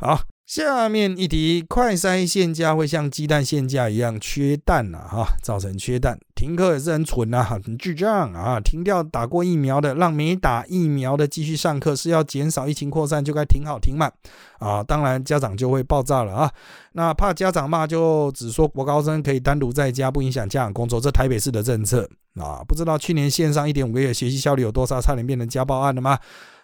[0.00, 0.22] 好。
[0.48, 8.58] 下面一题，快筛限价会像鸡蛋限价一样缺蛋呐，哈，造成缺蛋，停课也是很蠢呐，很智障啊！
[8.58, 14.10] 停掉打过疫苗的，让没打疫苗的继续上课，是要减少疫情扩散，就该停好停满
[14.58, 14.82] 啊！
[14.82, 16.50] 当然家长就会爆炸了啊！
[16.92, 22.64] 那怕家长骂，就只说国高生可以单独在家，不影响家长工作，这台北市的政策啊！
[22.66, 26.18] 不知道去年线上一点五个月学习效率有多少，差点变成家暴案了吗？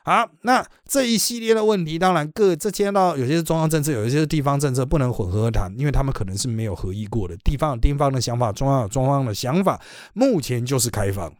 [0.07, 7.35] 好，那这一系列的问题，当然各这牵到有些是中央政策，有一些是地方政策，不能混合谈，因为他们可能是没有合议过的。
[7.39, 9.81] 地方有地方的想法，中央有中央的想法。
[10.13, 11.33] 目前就是开放，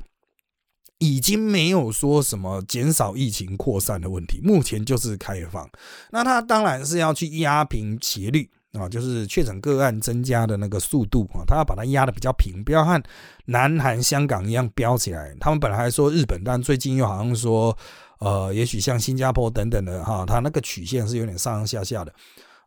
[0.99, 4.41] 已经没有说什么减少疫情扩散的问题。
[4.43, 5.69] 目前就是开放，
[6.11, 13.03] 那他当然是要去压平斜率啊，就是确诊个案增加的那个速度啊，他要把它压的比较平，不要和
[13.45, 15.37] 南韩、香港一样飙起来。
[15.39, 17.77] 他们本来还说日本，但最近又好像说。
[18.21, 22.13] 呃，也许像新加坡等等的哈，它那个曲线是有点上上下下的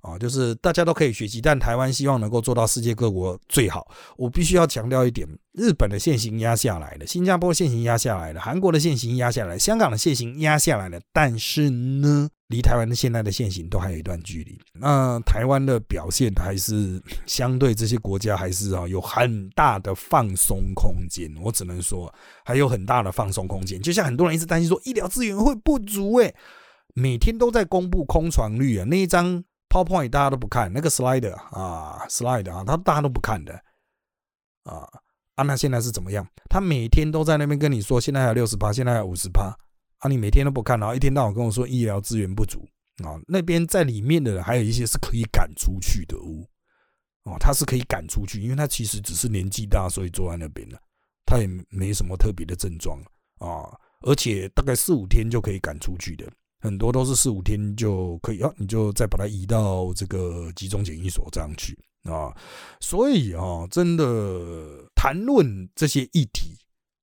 [0.01, 3.87] 啊，就是大家都可以学习，但台湾希望能够做到世界各国最好。
[4.15, 12.29] 我必须要强调一点，日本的现行压下来了，新加坡现行压下来了，韩国的现行压下来，香港的现行压下来了，但是呢？
[12.47, 21.29] 离台湾现在的现行都还有一段距离，那台湾的表现还是相对这些国家还是啊有很大的放松空间。
[21.41, 22.13] 我只能说
[22.45, 23.81] 还有很大的放松空间。
[23.81, 26.33] 就像很多人一直担心说医疗资源会不足，诶，
[26.93, 33.53] 每天都在公布空床率啊，那一张 PowerPoint 大家都不看，那个 Slide 啊，Slide 啊，他大家都不看的
[34.63, 34.87] 啊
[35.35, 36.25] 啊，那现在是怎么样？
[36.49, 39.53] 他每天都在那边跟你说，现在还有六十趴，现在还有五十趴
[39.99, 42.67] 啊，你每天都不看，然后一天到晚跟我说医疗资源不足
[43.03, 46.45] 啊，那边在里面的还有一些是可以赶出去的哦，
[47.23, 50.79] 哦，他是可以赶出去，因为他其实只是年纪大，所以坐在那边的，
[51.25, 52.99] 他也没什么特别的症状
[53.39, 53.69] 啊，
[54.01, 56.25] 而且大概四五天就可以赶出去的。
[56.59, 62.35] 很多都是四五天就可以啊，你就再把它移到这个集中检疫所这样去啊。
[62.79, 66.57] 所以啊，真的谈论这些议题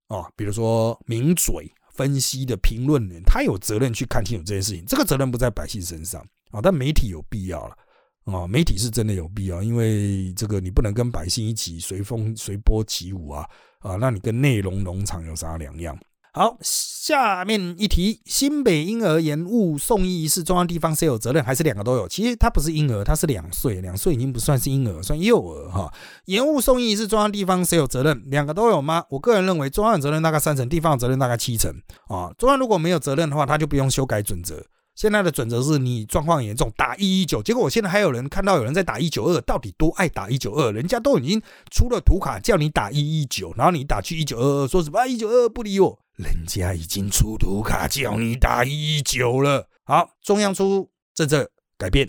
[0.08, 4.84] 啊，比如说名嘴分析的评论人，他有责任去看清楚这件事情。
[4.86, 6.20] 这个责任不在百姓身上
[6.50, 7.76] 啊，但媒体有必要了
[8.24, 8.46] 啊。
[8.46, 15.98] 媒体是真的有必要，因为这个你不能跟百姓一起随风随波起舞啊啊，那你跟内容农场有啥两样？
[16.36, 22.08] 好，下面一题：新北婴儿延误送医是中央地方谁有责任，还是两个都有？
[22.08, 25.94] 其实他不是婴儿，他是两岁，两岁已经不算是婴儿，算幼儿哈。
[26.24, 28.20] 延误送医是中央地方谁有责任？
[28.26, 29.04] 两个都有吗？
[29.10, 31.72] 我个人认为，中央责任大概三成，地方责任大概七成
[32.08, 32.32] 啊。
[32.36, 34.60] 中央如果没有责任的话，他就不用修改准则。
[34.94, 40.70] 现在的准则是你状况严重打一一九，结果我现在还有人看到有人在打一九二，到底多爱打一九二？
[40.72, 45.98] 人家都已经出了图卡叫你打一一九，然后你打去一九二二，说什么一九二二不理我？
[46.16, 52.08] 人家已经出图卡叫你打一一九了，好，中央出政策改变，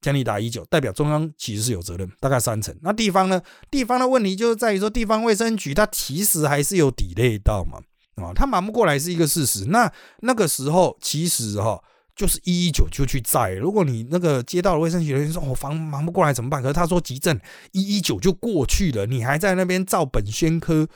[0.00, 2.76] 叫你打一九，代表中央其实是有责任，大概三成。
[2.82, 3.40] 那地方呢？
[3.70, 7.78] 地方的问题就是在于说，地方卫生局它其实还是有抵赖到嘛，
[8.16, 9.66] 啊，他忙不过来是一个事实。
[9.66, 9.88] 那
[10.22, 11.80] 那个时候其实哈，
[12.16, 13.50] 就是一一九就去载。
[13.52, 16.62] 如果你那个接到了卫生局的人说，我忙忙不过来怎么办？
[16.62, 17.38] 可是他说急症
[17.72, 20.86] 一一九就过去了，你还在那边照本宣科。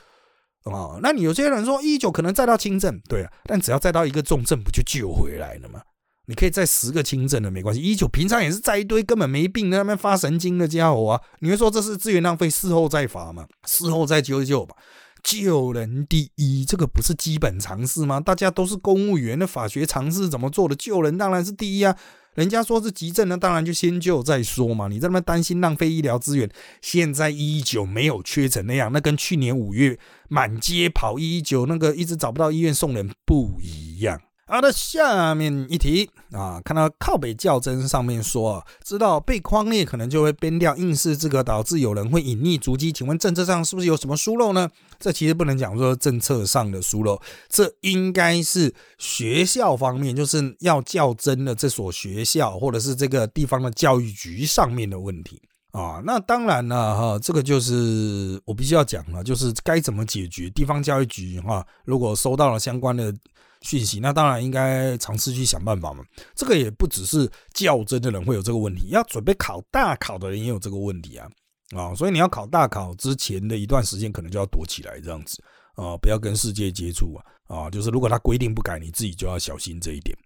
[0.65, 5.81] 哦，那你有些人说一九可能再到轻症，对啊，但只要再到一个重症，不就救回来了吗？
[6.27, 11.21] 你可以再十个轻症的没关系，一九平常也是在一堆根本没病在那边发神经的家伙啊！
[11.39, 13.47] 你会说这是资源浪费，事后再罚吗？
[13.65, 14.75] 事后再救救吧，
[15.23, 18.19] 救人第一，这个不是基本常识吗？
[18.19, 20.75] 大家都是公务员的法学常识怎么做的？
[20.75, 21.95] 救人当然是第一啊！
[22.35, 24.87] 人家说是急症那，当然就先救再说嘛。
[24.87, 26.49] 你在那边担心浪费医疗资源，
[26.81, 29.99] 现在一一九没有缺成那样，那跟去年五月
[30.29, 34.21] 满街跑一一九那个一直找不到医院送人不一样。
[34.51, 42.91] 好的，下面一题啊，看到靠北较真上面说，知道被框列可能就会编掉应试资格，导致有人会隐匿足迹。
[42.91, 44.67] 请问政策上是不是有什么疏漏呢？
[44.97, 55.39] 这其实不能讲说政策上的疏漏，这应该是学校方面，就是要较真的这所学校或者是这个地方的教育局上面的问题
[55.73, 56.01] 啊。
[56.03, 60.49] 那当然了哈，这个就是我必须要讲了，就是该怎么解决。
[60.49, 63.13] 地方教育局哈，如果收到了相关的。
[63.61, 66.03] 讯息，那当然应该尝试去想办法嘛。
[66.33, 71.29] 这个也不只是较真的人会有这个问题，要准备考大考的人也有这个问题啊
[71.75, 71.93] 啊！
[71.93, 75.43] 所以你要考大考之前的一段时间，可能就要躲起来这样子
[75.75, 77.69] 啊，不要跟世界接触啊啊！
[77.69, 80.17] 就是如果他规定不改，你自己就要小心这一点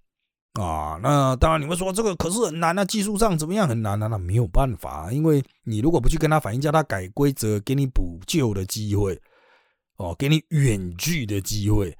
[0.53, 0.99] 啊。
[1.01, 4.07] 那当然你会说这个可是很难啊，技术上怎么样很难啊？
[4.07, 9.19] 那没有办法，因为你如果不去跟他反映，叫他改规则，给你补救的机会
[9.97, 11.97] 哦，给你远距的机会。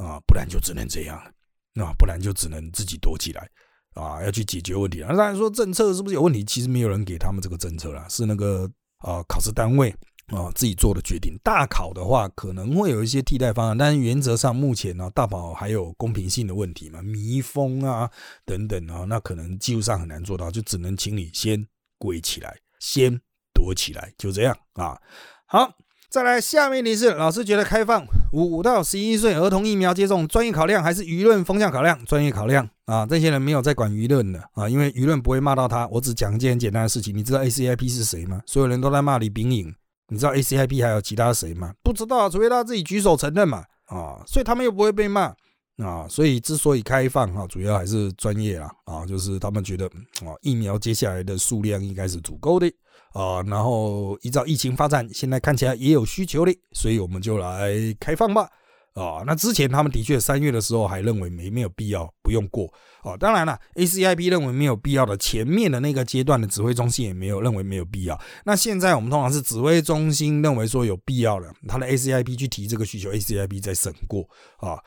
[0.00, 1.30] 啊，不然就只能这样了，
[1.74, 3.46] 那不然就只能自己躲起来
[3.92, 5.08] 啊，要去解决问题了。
[5.08, 8.66] 当然说政策是不是有问题，其实没有人给他们这个政策啦，是那个
[9.00, 9.94] 啊考试单位
[10.28, 11.38] 啊自己做的决定。
[11.44, 18.10] 大考的话可能会有一些替代方案，但是原则上目前呢，大宝还有公平性的问题嘛，密封啊
[18.46, 21.66] 等等啊，那可能技术上很难做到，就只能请你先
[21.98, 23.20] 跪起来，先
[23.52, 24.98] 躲起来，就这样啊。
[25.44, 25.70] 好。
[26.10, 32.04] 再来，下面题是老师觉得开放五到十一岁儿童疫苗接种，专业考量还是舆论风向考量？
[32.04, 35.86] 专业考量啊，这些人没有在管舆论的啊，因为舆论不会骂到他。
[35.86, 38.42] 我只讲一件很简单的事情，你知道 ACIP 是谁吗？
[38.44, 39.72] 所有人都在骂李炳颖，
[40.08, 41.72] 你知道 ACIP 还有其他谁吗？
[41.80, 45.32] 不知道，除非他自己举手承认嘛啊，所以他们又不会被骂
[45.76, 46.08] 啊。
[46.08, 49.86] 所以之所以开放哈，主要还是专业啊啊，就是他们觉得
[50.26, 52.68] 啊，疫苗接下来的数量应该是足够的。
[53.12, 58.48] 啊，然后依照疫情发展，现在看起来也有需求的，所以我们就来开放吧。
[58.94, 62.66] 啊，那之前他们的确三月的时候还认为没没有必要，不用过。
[63.02, 68.20] 啊，当然了，ACIP 认为没有必要的，前面的那个阶段的指挥中心也没有认为没有必要。
[68.44, 74.28] 那现在我们通常是指挥中心认为说有必要的，他的 ACIP 去提这个需求，ACIP 再审过。
[74.56, 74.78] 啊。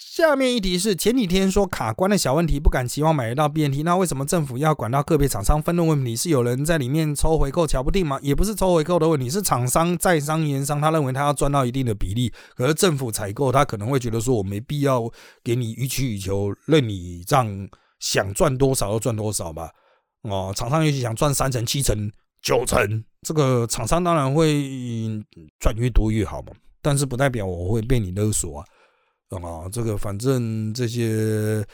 [0.00, 6.16] 下面一题是前几天说卡关的小问题，不敢期望买得到 BNT，那为什么政府要管到个别厂商分论问题？
[6.16, 8.18] 是有人在里面抽回扣，瞧不定吗？
[8.22, 15.02] 也不是抽回扣的问题，是厂商在商言商，他认为他要赚到一定的比例，可是政府采购他可能会觉得说我没必要
[15.44, 19.70] 给你予取予求，任你这样想赚多少就赚多少吧。
[20.22, 22.10] 哦，厂商也许想赚三成、七成、
[22.42, 24.66] 九成，这个厂商当然会
[25.58, 26.52] 赚越多越好嘛。
[26.82, 28.66] 但是不代表我会被你勒索啊！
[29.38, 31.64] 啊，这个反正这些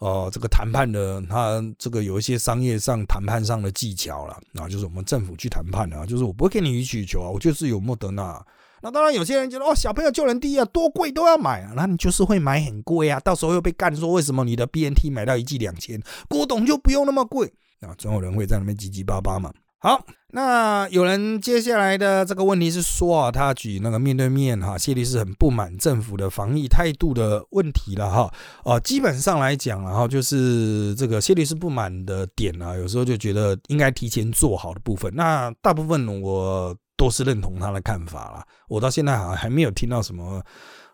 [0.00, 8.44] 呃，这个谈判的他这个有一些商业上谈判上的技巧了啊，就是我们政府去谈判啊，就是我不会给你予取求啊，我就是有莫德纳。
[8.80, 19.52] 那当然有些人觉得哦，小朋友救人第一啊，多贵都要买啊，那你就是会买很贵啊，到时候又被干说为什么你的 BNT 买到一剂两千，古董就不用那么贵啊，总有人会在那边唧唧巴巴嘛。
[19.80, 28.34] 好，那有人接下来的这个问题是说啊，他举那个面对面哈，谢律师很不满政府的防疫态度的问题了哈。
[28.64, 38.44] 哦，基本上来讲，然后就是这个谢律师不满的点啊，有时候就觉得应该提前做好的部分，那大部分我都是认同他的看法了。
[38.68, 40.42] 我到现在好像还没有听到什么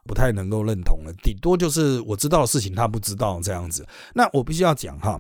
[0.06, 3.86] 不太能够认同的，顶多就是我知道的事情他不知道这样子。
[4.12, 5.18] 那我必须要讲哈。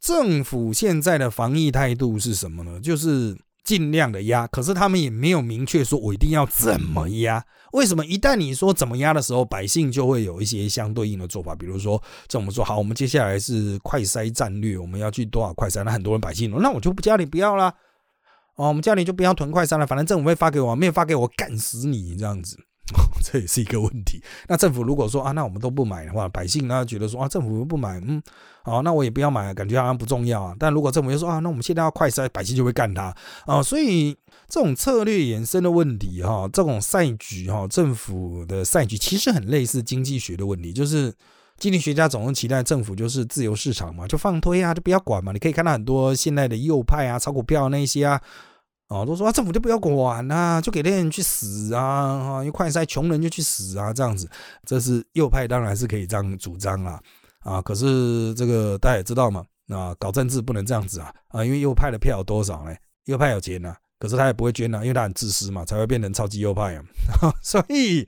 [0.00, 2.78] 政府现在的防疫态度是什么呢？
[2.80, 7.44] 就是尽量的压，可是他们也没有明确说我一定要怎么压。
[7.72, 8.06] 为什么？
[8.06, 11.54] 一旦你说怎么压的时候，百姓就会有一些相对应的做法。
[11.54, 15.82] 比如说，这我们说好，我们接下来是快筛战略，我们要去多少快筛？
[15.82, 17.74] 那很多人百姓，那我就不叫你不要啦。
[18.54, 22.56] 哦，我们叫你就不要囤快筛了，反正政府会发给我，没有发给我干死你这样子。
[23.22, 24.22] 这也是一个问题。
[24.46, 28.22] 那政府如果说啊，那我们都不买的话，百姓呢觉得说啊，政府不买，嗯，
[28.62, 30.54] 好，那我也不要买，感觉好像不重要啊。
[30.58, 33.14] 但如果政府又说啊，那我们现在要快筛，百姓就会干他
[33.44, 33.62] 啊。
[33.62, 34.16] 所以
[34.48, 41.12] 这种策略衍生的问题哈，这种赛局哈，政府的赛局其实很类似经济学的问题，就是
[41.58, 45.32] 经济学家总是期待政府就是自由市场嘛，就放推啊，就不要管嘛。
[45.32, 48.20] 你可以看到很多现在的右派啊，炒股票那些啊。
[48.88, 51.82] 哦，都说啊，政府就不要管啊，就给那人去死啊！
[51.82, 54.28] 啊，因为快塞，穷人就去死啊，这样子，
[54.64, 57.00] 这是右派当然是可以这样主张啊
[57.40, 57.60] 啊！
[57.62, 61.44] 可是这个大家也知道嘛，啊，搞政治不能这样子啊啊！
[61.44, 62.74] 因为右派的票有多少呢？
[63.06, 66.82] 右派有钱呐，可是他也不会捐呐，因为他很自私嘛，才会变成超级右派啊，
[67.42, 68.06] 所以。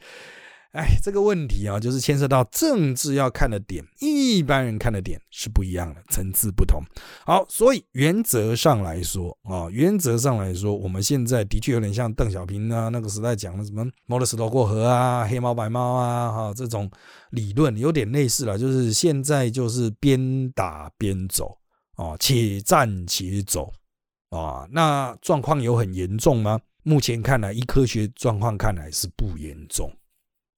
[0.73, 6.83] 哎，这个问题啊，就是牵涉到政治要看的点，一般人看的点是不一样的，层次不同。
[7.25, 16.91] 好，所以原则上来说啊，原则上来说，我们现在的确有点像邓小平啊那个时代讲的什么“摸着石头过河”啊，“黑猫白猫”啊，哈，这种
[17.31, 18.59] 理论有点类似了。
[18.59, 21.57] 就是现在就是边打边走
[21.97, 23.73] 啊，且战且走
[24.29, 24.69] 啊。
[24.71, 26.61] 那状况有很严重吗？
[26.83, 29.91] 目前看来，以科学状况看来是不严重。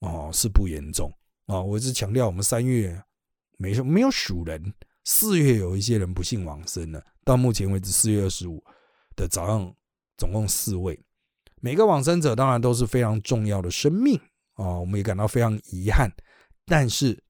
[0.00, 1.12] 哦，是不严重
[1.46, 1.60] 啊！
[1.60, 3.02] 我一直强调，我们三月
[3.58, 4.74] 没什没有数人，
[5.04, 7.04] 四月有一些人不幸往生了。
[7.24, 8.64] 到目前为止，四月二十五
[9.14, 9.74] 的早上，
[10.16, 10.98] 总共四位，
[11.60, 14.18] 每个往生者当然都是非常重要的生命
[14.54, 14.78] 啊！
[14.78, 16.10] 我们也感到非常遗憾。
[16.64, 17.22] 但是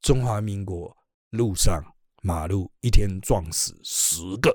[0.00, 0.96] 中华民国
[1.30, 1.82] 路上
[2.22, 4.50] 马路一天撞死十个，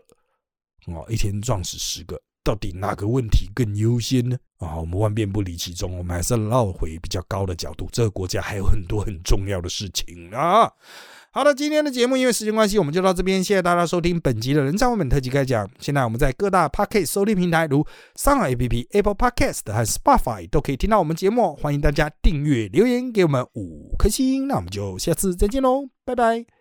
[0.88, 2.20] 哦，一天撞死十个。
[2.44, 4.38] 到底哪个问题更优先呢？
[4.58, 7.88] 啊，我们万变不离其宗，我们还是绕回比较高的角度。
[7.92, 10.72] 这个国家还有很多很重要的事情啊。
[11.34, 13.44] 好的，今天的节目因为时间关系，我们就到这边。
[13.44, 15.68] 谢谢大家收听本集的人造文本特辑开讲。
[15.80, 17.86] 现在我们在各大 Podcast 收听平台，如
[18.16, 21.56] 上海 APP、Apple Podcast 和 Spotify 都可以听到我们节目。
[21.56, 24.48] 欢迎大家订阅、留言给我们五颗星。
[24.48, 26.52] 那我们就下次再见喽，拜拜。